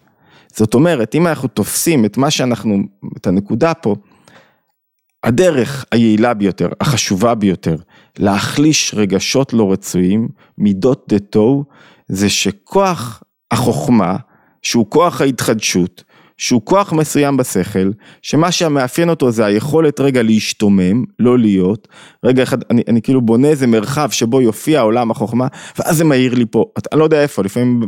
זאת 0.54 0.74
אומרת, 0.74 1.16
אם 1.16 1.28
אנחנו 1.28 1.48
תופסים 1.48 2.06
את 2.06 2.18
מה 2.18 2.32
שאנחנו, 2.32 2.78
את 3.18 3.28
הנקודה 3.28 3.74
פה, 3.74 3.96
הדרך 5.24 5.86
היעילה 5.92 6.34
ביותר, 6.34 6.70
החשובה 6.82 7.36
ביותר, 7.36 7.76
להחליש 8.18 8.94
רגשות 8.98 9.54
לא 9.54 9.72
רצויים, 9.72 10.28
מידות 10.58 11.06
דה 11.10 11.20
טו, 11.20 11.64
זה 12.08 12.30
שכוח 12.30 13.24
החוכמה, 13.52 14.18
שהוא 14.62 14.86
כוח 14.90 15.22
ההתחדשות, 15.22 16.04
שהוא 16.42 16.62
כוח 16.64 16.94
מסוים 16.94 17.38
בשכל, 17.38 17.92
שמה 18.22 18.52
שמאפיין 18.52 19.10
אותו 19.10 19.32
זה 19.32 19.46
היכולת 19.46 20.00
רגע 20.00 20.24
להשתומם, 20.24 21.04
לא 21.20 21.40
להיות, 21.40 21.88
רגע 22.26 22.44
אחד, 22.44 22.58
אני, 22.70 22.84
אני 22.88 23.02
כאילו 23.02 23.22
בונה 23.22 23.48
איזה 23.48 23.68
מרחב 23.68 24.10
שבו 24.12 24.42
יופיע 24.42 24.82
עולם 24.82 25.12
החוכמה, 25.12 25.48
ואז 25.80 25.98
זה 25.98 26.04
מאיר 26.04 26.34
לי 26.34 26.46
פה, 26.52 26.66
אני 26.92 27.00
לא 27.00 27.04
יודע 27.04 27.22
איפה, 27.22 27.44
לפעמים 27.44 27.82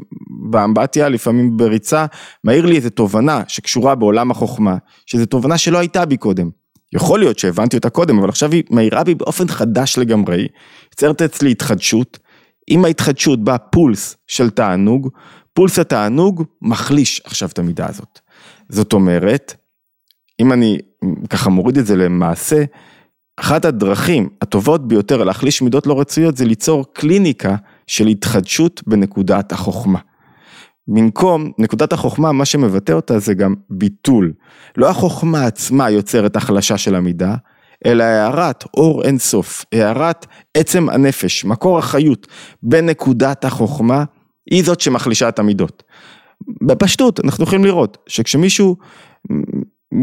באמבטיה, 0.49 1.09
לפעמים 1.09 1.57
בריצה, 1.57 2.05
מאיר 2.43 2.65
לי 2.65 2.75
איזה 2.75 2.89
תובנה 2.89 3.41
שקשורה 3.47 3.95
בעולם 3.95 4.31
החוכמה, 4.31 4.77
שזו 5.05 5.25
תובנה 5.25 5.57
שלא 5.57 5.77
הייתה 5.77 6.05
בי 6.05 6.17
קודם. 6.17 6.49
יכול 6.93 7.19
להיות 7.19 7.39
שהבנתי 7.39 7.77
אותה 7.77 7.89
קודם, 7.89 8.19
אבל 8.19 8.29
עכשיו 8.29 8.51
היא 8.51 8.63
מאירה 8.69 9.03
בי 9.03 9.15
באופן 9.15 9.47
חדש 9.47 9.97
לגמרי, 9.97 10.47
יוצרת 10.91 11.21
אצלי 11.21 11.51
התחדשות, 11.51 12.19
עם 12.67 12.85
ההתחדשות 12.85 13.43
בא 13.43 13.57
פולס 13.71 14.15
של 14.27 14.49
תענוג, 14.49 15.09
פולס 15.53 15.79
התענוג 15.79 16.43
מחליש 16.61 17.21
עכשיו 17.25 17.49
את 17.49 17.59
המידה 17.59 17.85
הזאת. 17.89 18.19
זאת 18.73 18.93
אומרת, 18.93 19.53
אם 20.39 20.53
אני 20.53 20.77
ככה 21.29 21.49
מוריד 21.49 21.77
את 21.77 21.85
זה 21.85 21.95
למעשה, 21.95 22.63
אחת 23.37 23.65
הדרכים 23.65 24.29
הטובות 24.41 24.87
ביותר 24.87 25.23
להחליש 25.23 25.61
מידות 25.61 25.87
לא 25.87 25.99
רצויות 25.99 26.37
זה 26.37 26.45
ליצור 26.45 26.85
קליניקה 26.93 27.55
של 27.87 28.07
התחדשות 28.07 28.83
בנקודת 28.87 29.51
החוכמה. 29.51 29.99
במקום 30.87 31.51
נקודת 31.57 31.93
החוכמה, 31.93 32.31
מה 32.31 32.45
שמבטא 32.45 32.91
אותה 32.91 33.19
זה 33.19 33.33
גם 33.33 33.55
ביטול. 33.69 34.33
לא 34.77 34.89
החוכמה 34.89 35.45
עצמה 35.45 35.89
יוצרת 35.89 36.35
החלשה 36.35 36.77
של 36.77 36.95
המידה, 36.95 37.35
אלא 37.85 38.03
הערת 38.03 38.63
אור 38.73 39.03
אינסוף, 39.03 39.65
הערת 39.71 40.25
עצם 40.53 40.89
הנפש, 40.89 41.45
מקור 41.45 41.77
החיות 41.77 42.27
בנקודת 42.63 43.45
החוכמה, 43.45 44.03
היא 44.51 44.63
זאת 44.63 44.79
שמחלישה 44.79 45.29
את 45.29 45.39
המידות. 45.39 45.83
בפשטות, 46.61 47.19
אנחנו 47.23 47.43
יכולים 47.43 47.65
לראות 47.65 47.97
שכשמישהו 48.07 48.75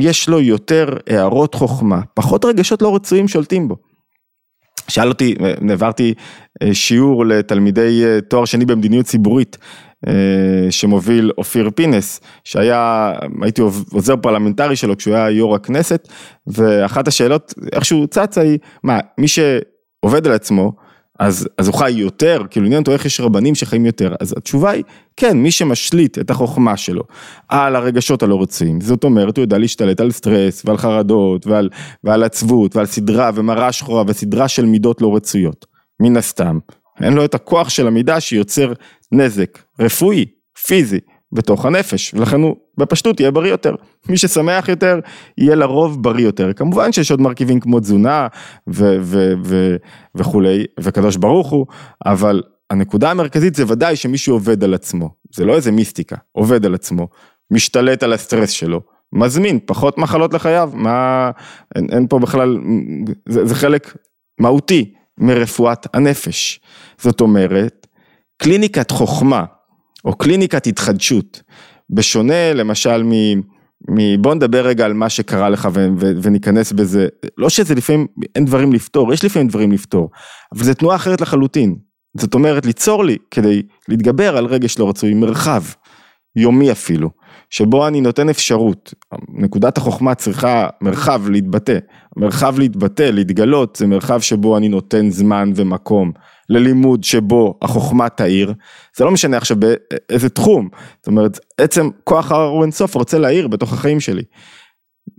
יש 0.00 0.29
לו 0.29 0.40
יותר 0.40 0.96
הארות 1.08 1.54
חוכמה, 1.55 2.00
פחות 2.14 2.44
רגשות 2.44 2.83
לא 2.83 2.94
רצויים 2.94 3.29
שולטים 3.29 3.68
בו. 3.68 3.76
שאל 4.88 5.09
אותי, 5.09 5.35
העברתי 5.70 6.14
אה, 6.62 6.74
שיעור 6.74 7.26
לתלמידי 7.26 8.05
אה, 8.05 8.20
תואר 8.20 8.44
שני 8.44 8.64
במדיניות 8.64 9.07
ציבורית, 9.07 9.59
אה, 10.09 10.70
שמוביל 10.70 11.31
אופיר 11.38 11.70
פינס, 11.74 12.20
שהיה, 12.44 13.12
הייתי 13.42 13.62
עוזר 13.92 14.16
פרלמנטרי 14.16 14.76
שלו 14.76 14.96
כשהוא 14.96 15.14
היה 15.14 15.31
יו"ר 15.31 15.55
הכנסת, 15.55 16.09
ואחת 16.46 17.09
השאלות 17.09 17.55
איכשהו 17.72 18.07
צצה 18.07 18.40
היא, 18.40 18.59
מה, 18.85 18.98
מי 19.18 19.29
שעובד 19.29 20.26
על 20.26 20.33
עצמו, 20.33 20.72
אז, 21.20 21.48
אז 21.59 21.66
הוא 21.66 21.74
חי 21.74 21.90
יותר, 21.90 22.42
כאילו 22.50 22.66
עניין 22.66 22.80
אותו 22.80 22.92
איך 22.92 23.04
יש 23.04 23.20
רבנים 23.20 23.54
שחיים 23.54 23.87
יותר, 23.87 24.14
אז 24.20 24.35
התשובה 24.37 24.70
היא, 24.70 24.85
כן, 25.16 25.38
מי 25.38 25.50
שמשליט 25.50 26.18
את 26.18 26.30
החוכמה 26.30 26.76
שלו 26.76 27.02
על 27.48 27.76
הרגשות 27.76 28.22
הלא 28.22 28.42
רצויים, 28.42 28.80
זאת 28.80 29.04
אומרת, 29.04 29.37
הוא 29.37 29.42
יודע 29.42 29.59
להשתלט 29.59 30.00
על 30.00 30.11
סטרס 30.11 30.62
ועל 30.64 30.76
חרדות 30.76 31.46
ועל, 31.46 31.68
ועל 32.04 32.22
עצבות 32.22 32.76
ועל 32.76 32.87
סדרה 32.87 33.30
ומראה 33.35 33.72
שחורה 33.72 34.04
וסדרה 34.06 34.48
של 34.48 34.66
מידות 34.66 35.02
לא 35.02 35.16
רצויות, 35.16 35.66
מן 36.00 36.16
הסתם, 36.16 36.59
אין 37.02 37.12
לו 37.12 37.24
את 37.24 37.35
הכוח 37.35 37.68
של 37.68 37.87
המידה 37.87 38.20
שיוצר 38.20 38.72
נזק 39.12 39.59
רפואי, 39.80 40.26
פיזי, 40.66 41.00
בתוך 41.33 41.66
הנפש, 41.66 42.14
ולכן 42.14 42.40
הוא 42.40 42.56
בפשטות 42.80 43.20
יהיה 43.20 43.30
בריא 43.30 43.50
יותר. 43.50 43.74
מי 44.08 44.16
ששמח 44.16 44.68
יותר, 44.68 45.00
יהיה 45.38 45.54
לרוב 45.54 46.02
בריא 46.02 46.24
יותר. 46.24 46.52
כמובן 46.52 46.92
שיש 46.92 47.10
עוד 47.10 47.20
מרכיבים 47.20 47.60
כמו 47.60 47.80
תזונה 47.80 48.26
ו- 48.68 48.96
ו- 49.00 49.32
ו- 49.44 49.76
וכולי, 50.14 50.64
וקדוש 50.80 51.16
ברוך 51.16 51.50
הוא, 51.50 51.66
אבל 52.06 52.42
הנקודה 52.70 53.10
המרכזית 53.10 53.54
זה 53.54 53.64
ודאי 53.68 53.96
שמישהו 53.96 54.34
עובד 54.34 54.64
על 54.64 54.74
עצמו, 54.74 55.10
זה 55.34 55.44
לא 55.44 55.56
איזה 55.56 55.72
מיסטיקה, 55.72 56.16
עובד 56.32 56.66
על 56.66 56.74
עצמו, 56.74 57.08
משתלט 57.50 58.02
על 58.02 58.12
הסטרס 58.12 58.50
שלו, 58.50 58.80
מזמין 59.12 59.58
פחות 59.66 59.98
מחלות 59.98 60.34
לחייו, 60.34 60.70
מה, 60.74 61.30
אין, 61.74 61.86
אין 61.92 62.06
פה 62.08 62.18
בכלל, 62.18 62.58
זה, 63.28 63.46
זה 63.46 63.54
חלק 63.54 63.96
מהותי 64.40 64.94
מרפואת 65.18 65.86
הנפש. 65.96 66.60
זאת 66.98 67.20
אומרת, 67.20 67.86
קליניקת 68.42 68.90
חוכמה, 68.90 69.44
או 70.04 70.18
קליניקת 70.18 70.66
התחדשות, 70.66 71.42
בשונה 71.94 72.53
למשל 72.53 73.03
מ... 73.03 73.12
מ... 73.88 74.22
בוא 74.22 74.35
נדבר 74.35 74.66
רגע 74.66 74.85
על 74.85 74.92
מה 74.92 75.09
שקרה 75.09 75.48
לך 75.48 75.68
ו... 75.74 75.88
ו... 75.98 76.12
וניכנס 76.22 76.72
בזה, 76.72 77.09
לא 77.38 77.48
שזה 77.48 77.74
לפעמים 77.74 78.07
אין 78.35 78.44
דברים 78.44 78.72
לפתור, 78.72 79.12
יש 79.12 79.24
לפעמים 79.24 79.48
דברים 79.48 79.72
לפתור, 79.72 80.11
אבל 80.55 80.64
זו 80.64 80.74
תנועה 80.74 80.96
אחרת 80.96 81.20
לחלוטין. 81.20 81.76
זאת 82.16 82.35
אומרת 82.35 82.66
ליצור 82.66 83.05
לי, 83.05 83.16
כדי 83.31 83.62
להתגבר 83.88 84.37
על 84.37 84.46
רגש 84.46 84.79
לא 84.79 84.88
רצוי, 84.88 85.14
מרחב, 85.14 85.62
יומי 86.37 86.72
אפילו, 86.72 87.11
שבו 87.50 87.88
אני 87.88 88.00
נותן 88.00 88.28
אפשרות, 88.28 88.94
נקודת 89.28 89.78
החוכמה 89.78 90.14
צריכה 90.14 90.68
מרחב 90.80 91.28
להתבטא, 91.28 91.78
מרחב 92.16 92.58
להתבטא, 92.58 93.02
להתגלות, 93.02 93.76
זה 93.76 93.86
מרחב 93.86 94.20
שבו 94.20 94.56
אני 94.56 94.68
נותן 94.68 95.10
זמן 95.10 95.52
ומקום 95.56 96.12
ללימוד 96.48 97.04
שבו 97.04 97.58
החוכמה 97.62 98.08
תאיר, 98.08 98.52
זה 98.96 99.04
לא 99.04 99.10
משנה 99.10 99.36
עכשיו 99.36 99.56
באיזה 99.56 100.28
תחום, 100.28 100.68
זאת 100.96 101.06
אומרת 101.06 101.38
עצם 101.58 101.88
כוח 102.04 102.32
הוא 102.32 102.62
אינסוף 102.62 102.94
רוצה 102.94 103.18
להאיר 103.18 103.48
בתוך 103.48 103.72
החיים 103.72 104.00
שלי, 104.00 104.22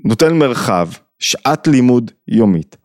נותן 0.06 0.38
מרחב, 0.38 0.90
שעת 1.20 1.68
לימוד 1.68 2.12
יומית. 2.28 2.78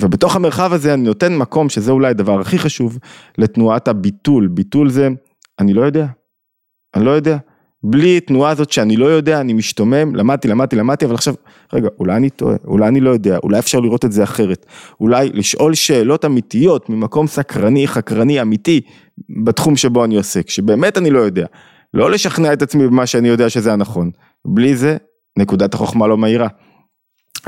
ובתוך 0.00 0.36
המרחב 0.36 0.72
הזה 0.72 0.94
אני 0.94 1.02
נותן 1.02 1.36
מקום, 1.36 1.68
שזה 1.68 1.92
אולי 1.92 2.10
הדבר 2.10 2.40
הכי 2.40 2.58
חשוב, 2.58 2.98
לתנועת 3.38 3.88
הביטול. 3.88 4.48
ביטול 4.48 4.90
זה, 4.90 5.08
אני 5.58 5.74
לא 5.74 5.82
יודע, 5.82 6.06
אני 6.94 7.04
לא 7.04 7.10
יודע. 7.10 7.36
בלי 7.88 8.20
תנועה 8.20 8.50
הזאת 8.50 8.72
שאני 8.72 8.96
לא 8.96 9.06
יודע, 9.06 9.40
אני 9.40 9.52
משתומם, 9.52 10.14
למדתי, 10.14 10.48
למדתי, 10.48 10.76
למדתי, 10.76 11.04
אבל 11.04 11.14
עכשיו, 11.14 11.34
רגע, 11.72 11.88
אולי 11.98 12.16
אני 12.16 12.30
טועה, 12.30 12.56
אולי 12.64 12.88
אני 12.88 13.00
לא 13.00 13.10
יודע, 13.10 13.38
אולי 13.42 13.58
אפשר 13.58 13.80
לראות 13.80 14.04
את 14.04 14.12
זה 14.12 14.24
אחרת, 14.24 14.66
אולי 15.00 15.30
לשאול 15.34 15.74
שאלות 15.74 16.24
אמיתיות 16.24 16.90
ממקום 16.90 17.26
סקרני, 17.26 17.88
חקרני, 17.88 18.42
אמיתי, 18.42 18.80
בתחום 19.44 19.76
שבו 19.76 20.04
אני 20.04 20.16
עוסק, 20.16 20.50
שבאמת 20.50 20.98
אני 20.98 21.10
לא 21.10 21.18
יודע, 21.18 21.46
לא 21.94 22.10
לשכנע 22.10 22.52
את 22.52 22.62
עצמי 22.62 22.86
במה 22.86 23.06
שאני 23.06 23.28
יודע 23.28 23.50
שזה 23.50 23.72
הנכון, 23.72 24.10
בלי 24.44 24.76
זה, 24.76 24.96
נקודת 25.38 25.74
החוכמה 25.74 26.06
לא 26.06 26.18
מהירה. 26.18 26.48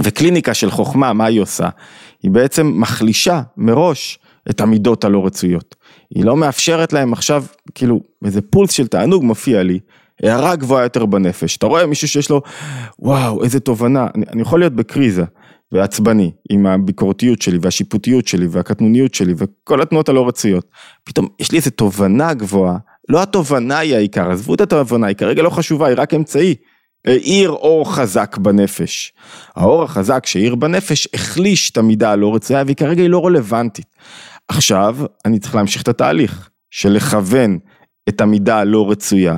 וקליניקה 0.03 0.55
של 0.55 0.70
חוכמה, 0.70 1.12
מה 1.12 1.24
היא 1.24 1.40
עושה? 1.40 1.68
היא 2.22 2.31
בעצם 2.31 2.72
מחלישה 2.74 3.42
מראש 3.57 4.18
את 4.51 4.61
המידות 4.61 5.05
הלא 5.05 5.27
רצויות. 5.27 5.77
היא 6.14 6.24
לא 6.24 6.37
מאפשרת 6.37 6.92
להם 6.92 7.12
עכשיו, 7.12 7.44
כאילו, 7.74 8.01
איזה 8.24 8.40
פולס 8.42 8.72
של 8.72 8.87
תענוג 8.87 9.24
מופיע 9.24 9.62
לי, 9.62 9.79
הערה 10.22 10.57
גבוהה 10.57 10.83
יותר 10.83 11.07
בנפש, 11.07 11.57
אתה 11.57 11.66
רואה 11.66 11.87
מישהו 11.87 12.09
שיש 12.09 12.31
לו, 12.31 12.42
וואו, 12.98 13.44
איזה 13.44 13.61
תובנה, 13.61 14.07
אני, 14.14 14.24
אני 14.33 14.42
יכול 14.42 14.61
להיות 14.61 14.72
בקריזה 14.72 15.24
ועצבני 15.72 16.31
עם 16.50 16.66
הביקורתיות 16.66 17.42
שלי 17.42 17.59
והשיפוטיות 17.62 18.28
שלי 18.28 18.46
והקטנוניות 18.50 19.14
שלי 19.14 19.35
וכל 19.37 19.83
התנועות 19.83 20.09
הלא 20.09 20.28
רצויות, 20.28 20.66
פתאום 21.04 21.28
יש 21.40 21.52
לי 21.52 21.59
איזה 21.59 21.70
תובנה 21.70 22.35
גבוהה, 22.35 22.76
לא 23.09 23.22
התובנה 23.22 23.78
היא 23.78 23.94
העיקר, 23.94 24.31
עזבו 24.31 24.54
את 24.54 24.61
התובנה, 24.61 25.07
היא 25.07 25.16
כרגע 25.16 25.42
לא 25.42 25.50
חשובה, 25.50 25.87
היא 25.87 25.94
רק 25.98 26.14
אמצעי. 26.14 26.54
האיר 27.07 27.50
אור 27.50 27.94
חזק 27.94 28.37
בנפש. 28.38 29.12
האור 29.57 29.83
החזק 29.83 30.26
שהאיר 30.26 30.54
בנפש 30.54 31.09
החליש 31.14 31.70
את 31.70 31.76
המידה 31.76 32.12
הלא 32.12 32.35
רצויה 32.35 32.62
והיא 32.64 32.76
כרגע 32.76 33.02
היא 33.02 33.11
לא 33.11 33.26
רלוונטית. 33.26 33.87
עכשיו 34.48 34.96
אני 35.24 35.38
צריך 35.38 35.54
להמשיך 35.54 35.83
את 35.83 35.88
התהליך 35.88 36.50
של 36.70 36.88
לכוון 36.92 37.59
את 38.09 38.20
המידה 38.20 38.59
הלא 38.59 38.90
רצויה 38.90 39.37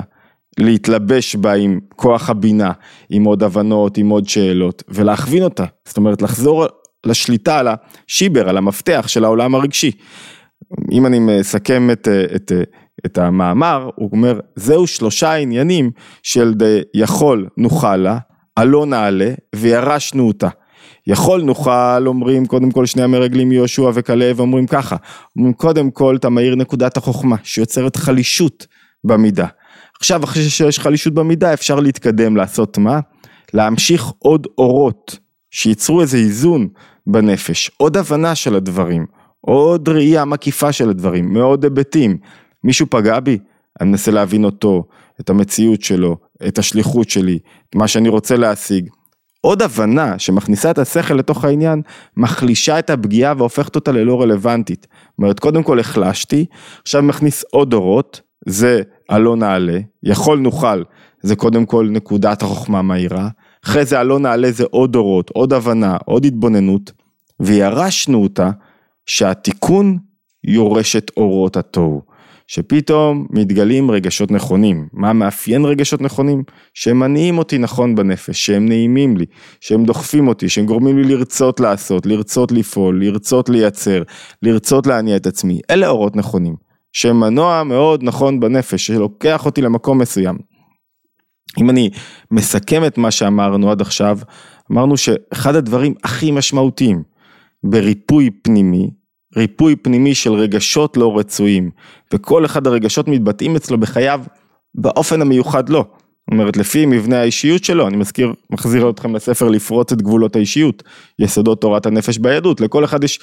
להתלבש 0.59 1.35
בה 1.35 1.53
עם 1.53 1.79
כוח 1.95 2.29
הבינה, 2.29 2.71
עם 3.09 3.23
עוד 3.23 3.43
הבנות, 3.43 3.97
עם 3.97 4.09
עוד 4.09 4.29
שאלות, 4.29 4.83
ולהכווין 4.89 5.43
אותה. 5.43 5.65
זאת 5.85 5.97
אומרת, 5.97 6.21
לחזור 6.21 6.65
לשליטה 7.05 7.59
על 7.59 7.67
השיבר, 7.67 8.49
על 8.49 8.57
המפתח 8.57 9.05
של 9.07 9.25
העולם 9.25 9.55
הרגשי. 9.55 9.91
אם 10.91 11.05
אני 11.05 11.19
מסכם 11.19 11.89
את, 11.91 12.07
את, 12.35 12.51
את 13.05 13.17
המאמר, 13.17 13.89
הוא 13.95 14.09
אומר, 14.11 14.39
זהו 14.55 14.87
שלושה 14.87 15.33
עניינים 15.33 15.91
של 16.23 16.53
יכול 16.93 17.47
נוכל 17.57 17.95
לה, 17.95 18.17
עלו 18.55 18.85
נעלה 18.85 19.33
וירשנו 19.55 20.27
אותה. 20.27 20.49
יכול 21.07 21.41
נוכל 21.41 22.07
אומרים 22.07 22.45
קודם 22.45 22.71
כל 22.71 22.85
שני 22.85 23.03
המרגלים 23.03 23.51
יהושע 23.51 23.91
וכלב 23.93 24.39
אומרים 24.39 24.67
ככה, 24.67 24.95
אומרים 25.35 25.53
קודם 25.53 25.91
כל 25.91 26.15
אתה 26.15 26.29
מאיר 26.29 26.55
נקודת 26.55 26.97
החוכמה 26.97 27.35
שיוצרת 27.43 27.95
חלישות 27.95 28.67
במידה. 29.03 29.47
עכשיו 30.01 30.23
אחרי 30.23 30.43
שיש 30.49 30.79
חלישות 30.79 31.13
במידה 31.13 31.53
אפשר 31.53 31.79
להתקדם 31.79 32.35
לעשות 32.35 32.77
מה? 32.77 32.99
להמשיך 33.53 34.05
עוד 34.19 34.47
אורות 34.57 35.19
שייצרו 35.51 36.01
איזה 36.01 36.17
איזון 36.17 36.67
בנפש, 37.07 37.71
עוד 37.77 37.97
הבנה 37.97 38.35
של 38.35 38.55
הדברים, 38.55 39.05
עוד 39.41 39.89
ראייה 39.89 40.25
מקיפה 40.25 40.71
של 40.71 40.89
הדברים, 40.89 41.33
מאוד 41.33 41.63
היבטים. 41.63 42.17
מישהו 42.63 42.85
פגע 42.89 43.19
בי? 43.19 43.37
אני 43.81 43.89
מנסה 43.89 44.11
להבין 44.11 44.43
אותו, 44.43 44.83
את 45.19 45.29
המציאות 45.29 45.81
שלו, 45.81 46.17
את 46.47 46.57
השליחות 46.57 47.09
שלי, 47.09 47.39
את 47.69 47.75
מה 47.75 47.87
שאני 47.87 48.09
רוצה 48.09 48.37
להשיג. 48.37 48.89
עוד 49.41 49.61
הבנה 49.61 50.19
שמכניסה 50.19 50.71
את 50.71 50.77
השכל 50.77 51.13
לתוך 51.13 51.45
העניין, 51.45 51.81
מחלישה 52.17 52.79
את 52.79 52.89
הפגיעה 52.89 53.33
והופכת 53.37 53.75
אותה 53.75 53.91
ללא 53.91 54.21
רלוונטית. 54.21 54.87
זאת 54.91 55.17
אומרת, 55.17 55.39
קודם 55.39 55.63
כל 55.63 55.79
החלשתי, 55.79 56.45
עכשיו 56.81 57.01
מכניס 57.01 57.43
עוד 57.51 57.73
אורות, 57.73 58.21
זה 58.45 58.81
הלא 59.11 59.35
נעלה, 59.35 59.79
יכול 60.03 60.39
נוכל, 60.39 60.83
זה 61.21 61.35
קודם 61.35 61.65
כל 61.65 61.87
נקודת 61.91 62.41
החוכמה 62.41 62.81
מהירה, 62.81 63.29
אחרי 63.65 63.85
זה 63.85 63.99
הלא 63.99 64.19
נעלה 64.19 64.51
זה 64.51 64.63
עוד 64.69 64.95
אורות, 64.95 65.29
עוד 65.29 65.53
הבנה, 65.53 65.97
עוד 66.05 66.25
התבוננות, 66.25 66.91
וירשנו 67.39 68.23
אותה 68.23 68.51
שהתיקון 69.05 69.97
יורש 70.43 70.95
את 70.95 71.11
אורות 71.17 71.57
התוהו. 71.57 72.11
שפתאום 72.47 73.27
מתגלים 73.29 73.91
רגשות 73.91 74.31
נכונים. 74.31 74.87
מה 74.93 75.13
מאפיין 75.13 75.65
רגשות 75.65 76.01
נכונים? 76.01 76.43
שהם 76.73 76.99
מניעים 76.99 77.37
אותי 77.37 77.57
נכון 77.57 77.95
בנפש, 77.95 78.45
שהם 78.45 78.69
נעימים 78.69 79.17
לי, 79.17 79.25
שהם 79.59 79.85
דוחפים 79.85 80.27
אותי, 80.27 80.49
שהם 80.49 80.65
גורמים 80.65 80.97
לי 80.97 81.15
לרצות 81.15 81.59
לעשות, 81.59 82.05
לרצות 82.05 82.51
לפעול, 82.51 83.03
לרצות 83.03 83.49
לייצר, 83.49 84.03
לרצות 84.43 84.87
להניע 84.87 85.15
את 85.15 85.27
עצמי. 85.27 85.59
אלה 85.69 85.87
אורות 85.87 86.15
נכונים. 86.15 86.70
שהם 86.93 87.19
מנוע 87.19 87.63
מאוד 87.63 88.03
נכון 88.03 88.39
בנפש, 88.39 88.87
שלוקח 88.87 89.45
אותי 89.45 89.61
למקום 89.61 89.97
מסוים. 89.97 90.37
אם 91.57 91.69
אני 91.69 91.89
מסכם 92.31 92.85
את 92.85 92.97
מה 92.97 93.11
שאמרנו 93.11 93.71
עד 93.71 93.81
עכשיו, 93.81 94.19
אמרנו 94.71 94.97
שאחד 94.97 95.55
הדברים 95.55 95.93
הכי 96.03 96.31
משמעותיים 96.31 97.03
בריפוי 97.63 98.29
פנימי, 98.41 98.89
ריפוי 99.37 99.75
פנימי 99.75 100.15
של 100.15 100.33
רגשות 100.33 100.97
לא 100.97 101.17
רצויים, 101.19 101.69
וכל 102.13 102.45
אחד 102.45 102.67
הרגשות 102.67 103.07
מתבטאים 103.07 103.55
אצלו 103.55 103.77
בחייו 103.77 104.21
באופן 104.75 105.21
המיוחד 105.21 105.69
לו. 105.69 105.79
זאת 105.79 106.31
אומרת, 106.31 106.57
לפי 106.57 106.85
מבנה 106.85 107.21
האישיות 107.21 107.63
שלו, 107.63 107.87
אני 107.87 107.97
מזכיר, 107.97 108.33
מחזיר 108.49 108.89
אתכם 108.89 109.15
לספר 109.15 109.49
לפרוץ 109.49 109.91
את 109.91 110.01
גבולות 110.01 110.35
האישיות, 110.35 110.83
יסודות 111.19 111.61
תורת 111.61 111.85
הנפש 111.85 112.17
ביהדות, 112.17 112.61
לכל 112.61 112.85
אחד 112.85 113.03
יש 113.03 113.19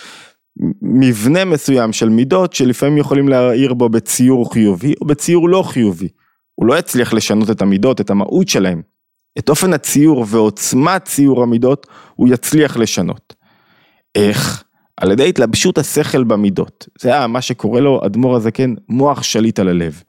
מבנה 0.82 1.44
מסוים 1.44 1.92
של 1.92 2.08
מידות 2.08 2.52
שלפעמים 2.52 2.98
יכולים 2.98 3.28
להעיר 3.28 3.74
בו 3.74 3.88
בציור 3.88 4.52
חיובי 4.52 4.94
או 5.00 5.06
בציור 5.06 5.48
לא 5.48 5.62
חיובי. 5.62 6.08
הוא 6.54 6.66
לא 6.66 6.78
יצליח 6.78 7.12
לשנות 7.12 7.50
את 7.50 7.62
המידות, 7.62 8.00
את 8.00 8.10
המהות 8.10 8.48
שלהם. 8.48 8.82
את 9.38 9.48
אופן 9.48 9.72
הציור 9.72 10.24
ועוצמת 10.28 11.04
ציור 11.04 11.42
המידות 11.42 11.86
הוא 12.14 12.28
יצליח 12.28 12.76
לשנות. 12.76 13.34
איך? 14.14 14.64
על 14.96 15.12
ידי 15.12 15.28
התלבשות 15.28 15.78
השכל 15.78 16.24
במידות. 16.24 16.88
זה 17.00 17.08
היה 17.08 17.26
מה 17.26 17.40
שקורא 17.40 17.80
לו 17.80 18.00
אדמו"ר 18.06 18.36
הזקן, 18.36 18.74
מוח 18.88 19.22
שליט 19.22 19.58
על 19.58 19.68
הלב. 19.68 20.02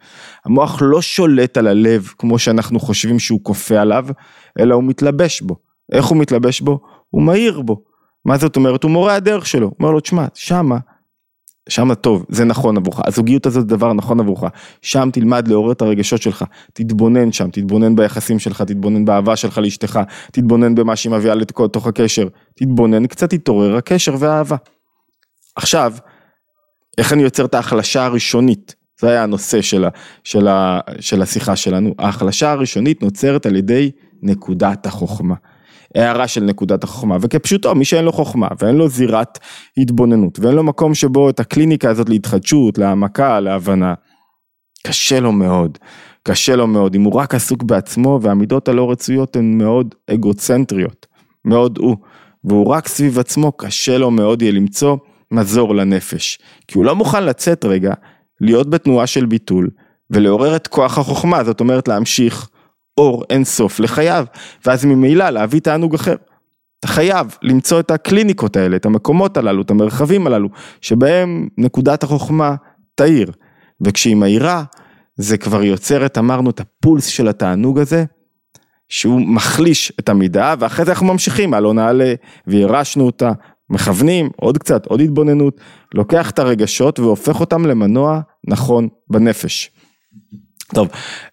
המוח 0.46 0.78
לא 0.82 1.02
שולט 1.02 1.58
על 1.58 1.68
הלב 1.68 2.12
כמו 2.18 2.40
שאנחנו 2.40 2.80
חושבים 2.80 3.20
שהוא 3.20 3.40
כופה 3.44 3.80
עליו, 3.80 4.06
אלא 4.60 4.76
הוא 4.76 4.84
מתלבש 4.84 5.42
בו. 5.42 5.56
איך 5.92 6.06
הוא 6.06 6.18
מתלבש 6.18 6.62
בו? 6.62 6.80
הוא 7.10 7.24
מאיר 7.24 7.62
בו. 7.62 7.84
מה 8.26 8.38
זאת 8.38 8.56
אומרת? 8.56 8.84
הוא 8.84 8.92
מורה 8.92 9.16
הדרך 9.16 9.46
שלו. 9.46 9.68
הוא 9.68 9.76
אומר 9.80 9.92
לו, 9.92 10.00
תשמע, 10.00 10.26
שמה, 10.34 10.78
שמה 11.70 11.96
טוב, 11.96 12.26
זה 12.30 12.46
נכון 12.46 12.78
עבורך, 12.78 13.00
הזוגיות 13.06 13.46
הזאת 13.46 13.70
זה 13.70 13.76
דבר 13.76 13.94
נכון 13.94 14.20
עבורך, 14.20 14.44
שם 14.82 15.10
תלמד 15.14 15.48
לעורר 15.48 15.72
את 15.72 15.82
הרגשות 15.82 16.22
שלך, 16.22 16.44
תתבונן 16.74 17.32
שם, 17.32 17.50
תתבונן 17.50 17.96
ביחסים 17.96 18.40
שלך, 18.40 18.62
תתבונן 18.62 19.06
באהבה 19.06 19.36
שלך 19.36 19.58
לאשתך, 19.58 20.00
תתבונן 20.32 20.76
במה 20.76 20.96
שהיא 20.96 21.12
מביאה 21.12 21.36
לתוך 21.36 21.88
הקשר, 21.88 22.28
תתבונן, 22.56 23.08
קצת 23.08 23.30
תתעורר 23.30 23.76
הקשר 23.76 24.16
והאהבה. 24.20 24.56
עכשיו, 25.56 25.94
איך 26.98 27.14
אני 27.14 27.24
יוצר 27.24 27.46
את 27.46 27.54
ההחלשה 27.54 28.06
הראשונית? 28.06 28.76
זה 29.00 29.10
היה 29.10 29.24
הנושא 29.24 29.62
של, 29.62 29.86
ה, 29.86 29.90
של, 30.24 30.48
ה, 30.48 30.80
של 31.00 31.22
השיחה 31.22 31.56
שלנו. 31.56 31.96
ההחלשה 32.00 32.52
הראשונית 32.52 33.04
נוצרת 33.04 33.46
על 33.46 33.56
ידי 33.56 33.92
נקודת 34.22 34.86
החוכמה. 34.86 35.36
הערה 35.96 36.28
של 36.28 36.44
נקודת 36.44 36.84
החוכמה, 36.84 37.18
וכפשוטו, 37.22 37.76
מי 37.76 37.86
שאין 37.86 38.06
לו 38.06 38.12
חוכמה 38.12 38.48
ואין 38.62 38.76
לו 38.76 38.90
זירת 38.90 39.40
התבוננות 39.78 40.40
ואין 40.40 40.56
לו 40.56 40.64
מקום 40.64 40.94
שבו 40.94 41.30
את 41.30 41.40
הקליניקה 41.40 41.90
הזאת 41.90 42.10
להתחדשות, 42.10 42.78
להעמקה, 42.78 43.40
להבנה, 43.40 43.94
קשה 44.88 45.20
לו 45.20 45.32
מאוד, 45.32 45.78
קשה 46.24 46.56
לו 46.56 46.68
מאוד, 46.68 46.96
אם 46.96 47.04
הוא 47.04 47.14
רק 47.14 47.36
עסוק 47.36 47.64
בעצמו 47.64 48.20
והמידות 48.22 48.68
הלא 48.68 48.92
רצויות 48.92 49.36
הן 49.36 49.58
מאוד 49.58 49.96
אגוצנטריות, 50.14 51.08
מאוד 51.46 51.78
הוא, 51.78 51.98
והוא 52.44 52.68
רק 52.68 52.88
סביב 52.88 53.20
עצמו, 53.20 53.52
קשה 53.52 53.98
לו 53.98 54.12
מאוד 54.12 54.42
יהיה 54.42 54.52
למצוא 54.52 54.98
מזור 55.32 55.76
לנפש, 55.76 56.40
כי 56.68 56.78
הוא 56.78 56.86
לא 56.86 56.96
מוכן 56.96 57.24
לצאת 57.24 57.66
רגע, 57.66 57.94
להיות 58.42 58.70
בתנועה 58.70 59.08
של 59.08 59.26
ביטול, 59.26 59.70
ולעורר 60.12 60.56
את 60.56 60.68
כוח 60.68 60.98
החוכמה, 60.98 61.44
זאת 61.44 61.60
אומרת 61.60 61.88
להמשיך 61.88 62.50
אור 63.00 63.24
אין 63.30 63.44
סוף 63.44 63.80
לחייו, 63.80 64.26
ואז 64.66 64.86
ממילא 64.86 65.30
להביא 65.30 65.60
תענוג 65.60 65.96
אחר. 65.96 66.16
אתה 66.80 66.88
חייב 66.88 67.38
למצוא 67.42 67.80
את 67.80 67.92
הקליניקות 67.92 68.58
האלה, 68.58 68.76
את 68.76 68.86
המקומות 68.86 69.38
הללו, 69.38 69.62
את 69.62 69.72
המרחבים 69.72 70.28
הללו, 70.28 70.50
שבהם 70.82 71.48
נקודת 71.58 72.04
החוכמה 72.04 72.56
תאיר, 72.96 73.32
וכשהיא 73.82 74.16
מאירה, 74.16 74.64
זה 75.16 75.38
כבר 75.38 75.64
יוצר 75.64 76.06
את, 76.06 76.18
אמרנו, 76.18 76.50
את 76.50 76.60
הפולס 76.60 77.06
של 77.06 77.28
התענוג 77.28 77.80
הזה, 77.80 78.06
שהוא 78.90 79.22
מחליש 79.22 79.94
את 80.00 80.10
המידה, 80.10 80.56
ואחרי 80.60 80.86
זה 80.86 80.92
אנחנו 80.92 81.06
ממשיכים, 81.06 81.54
הלא 81.54 81.74
נעלה, 81.74 82.14
וירשנו 82.48 83.06
אותה, 83.06 83.32
מכוונים, 83.70 84.30
עוד 84.36 84.58
קצת, 84.58 84.86
עוד 84.86 85.02
התבוננות, 85.02 85.62
לוקח 85.94 86.30
את 86.30 86.40
הרגשות 86.40 87.00
והופך 87.00 87.40
אותם 87.40 87.66
למנוע 87.66 88.20
נכון 88.48 88.88
בנפש. 89.10 89.72
טוב, 90.74 90.88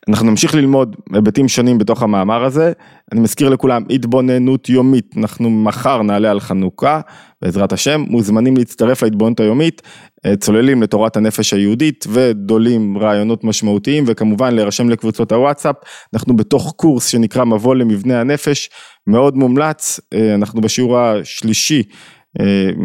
אנחנו 0.08 0.30
נמשיך 0.30 0.54
ללמוד 0.54 0.96
היבטים 1.12 1.48
שונים 1.48 1.78
בתוך 1.78 2.02
המאמר 2.02 2.44
הזה, 2.44 2.72
אני 3.12 3.20
מזכיר 3.20 3.48
לכולם 3.48 3.82
התבוננות 3.90 4.68
יומית, 4.68 5.14
אנחנו 5.16 5.50
מחר 5.50 6.02
נעלה 6.02 6.30
על 6.30 6.40
חנוכה, 6.40 7.00
בעזרת 7.42 7.72
השם, 7.72 8.04
מוזמנים 8.08 8.56
להצטרף 8.56 9.02
להתבוננות 9.02 9.40
היומית, 9.40 9.82
אה, 10.26 10.36
צוללים 10.36 10.82
לתורת 10.82 11.16
הנפש 11.16 11.52
היהודית 11.52 12.04
ודולים 12.08 12.98
רעיונות 12.98 13.44
משמעותיים 13.44 14.04
וכמובן 14.06 14.54
להירשם 14.54 14.88
לקבוצות 14.88 15.32
הוואטסאפ, 15.32 15.76
אנחנו 16.14 16.36
בתוך 16.36 16.72
קורס 16.76 17.06
שנקרא 17.06 17.44
מבוא 17.44 17.74
למבנה 17.74 18.20
הנפש, 18.20 18.70
מאוד 19.06 19.36
מומלץ, 19.36 20.00
אה, 20.14 20.34
אנחנו 20.34 20.60
בשיעור 20.60 20.98
השלישי 20.98 21.82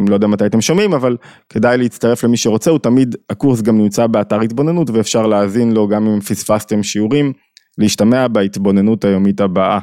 לא 0.07 0.13
יודע 0.13 0.27
מתי 0.27 0.45
אתם 0.45 0.61
שומעים, 0.61 0.93
אבל 0.93 1.17
כדאי 1.49 1.77
להצטרף 1.77 2.23
למי 2.23 2.37
שרוצה, 2.37 2.71
הוא 2.71 2.79
תמיד, 2.79 3.15
הקורס 3.29 3.61
גם 3.61 3.77
נמצא 3.77 4.07
באתר 4.07 4.41
התבוננות 4.41 4.89
ואפשר 4.89 5.27
להאזין 5.27 5.71
לו 5.71 5.87
גם 5.87 6.07
אם 6.07 6.19
פספסתם 6.19 6.83
שיעורים, 6.83 7.33
להשתמע 7.77 8.27
בהתבוננות 8.27 9.05
היומית 9.05 9.41
הבאה. 9.41 9.79